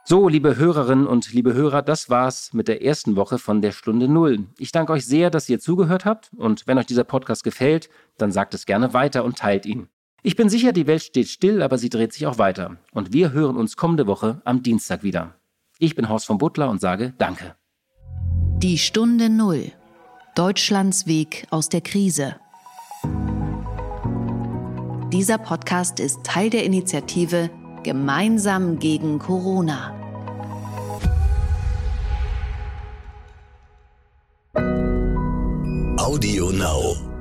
So, 0.09 0.29
liebe 0.29 0.57
Hörerinnen 0.57 1.05
und 1.05 1.33
liebe 1.33 1.53
Hörer, 1.53 1.83
das 1.83 2.09
war's 2.09 2.53
mit 2.53 2.69
der 2.69 2.81
ersten 2.85 3.17
Woche 3.17 3.39
von 3.39 3.61
der 3.61 3.73
Stunde 3.73 4.07
Null. 4.07 4.47
Ich 4.57 4.71
danke 4.71 4.93
euch 4.93 5.05
sehr, 5.05 5.31
dass 5.31 5.49
ihr 5.49 5.59
zugehört 5.59 6.05
habt 6.05 6.31
und 6.37 6.69
wenn 6.69 6.79
euch 6.79 6.87
dieser 6.87 7.03
Podcast 7.03 7.43
gefällt, 7.43 7.91
dann 8.17 8.31
sagt 8.31 8.55
es 8.55 8.67
gerne 8.67 8.95
weiter 8.95 9.25
und 9.25 9.37
teilt 9.37 9.67
ihn. 9.67 9.89
Ich 10.23 10.37
bin 10.37 10.49
sicher, 10.49 10.73
die 10.73 10.87
Welt 10.87 11.03
steht 11.03 11.27
still, 11.27 11.61
aber 11.61 11.77
sie 11.77 11.89
dreht 11.89 12.13
sich 12.13 12.29
auch 12.29 12.39
weiter. 12.39 12.77
Und 12.93 13.13
wir 13.13 13.33
hören 13.33 13.57
uns 13.57 13.77
kommende 13.77 14.07
Woche 14.07 14.41
am 14.45 14.63
Dienstag 14.63 15.03
wieder. 15.03 15.35
Ich 15.81 15.97
bin 15.97 16.09
Horst 16.09 16.27
von 16.27 16.39
Butler 16.39 16.71
und 16.71 16.81
sage 16.81 17.13
Danke. 17.19 17.57
Die 18.59 18.79
Stunde 18.79 19.29
Null. 19.29 19.73
Deutschlands 20.37 21.09
Weg 21.09 21.49
aus 21.51 21.69
der 21.69 21.81
Krise. 21.81 22.37
Dieser 25.13 25.39
Podcast 25.39 25.99
ist 25.99 26.23
Teil 26.23 26.49
der 26.49 26.63
Initiative 26.63 27.51
Gemeinsam 27.83 28.79
gegen 28.79 29.19
Corona. 29.19 29.96
Audio 35.99 36.51
Now. 36.51 37.16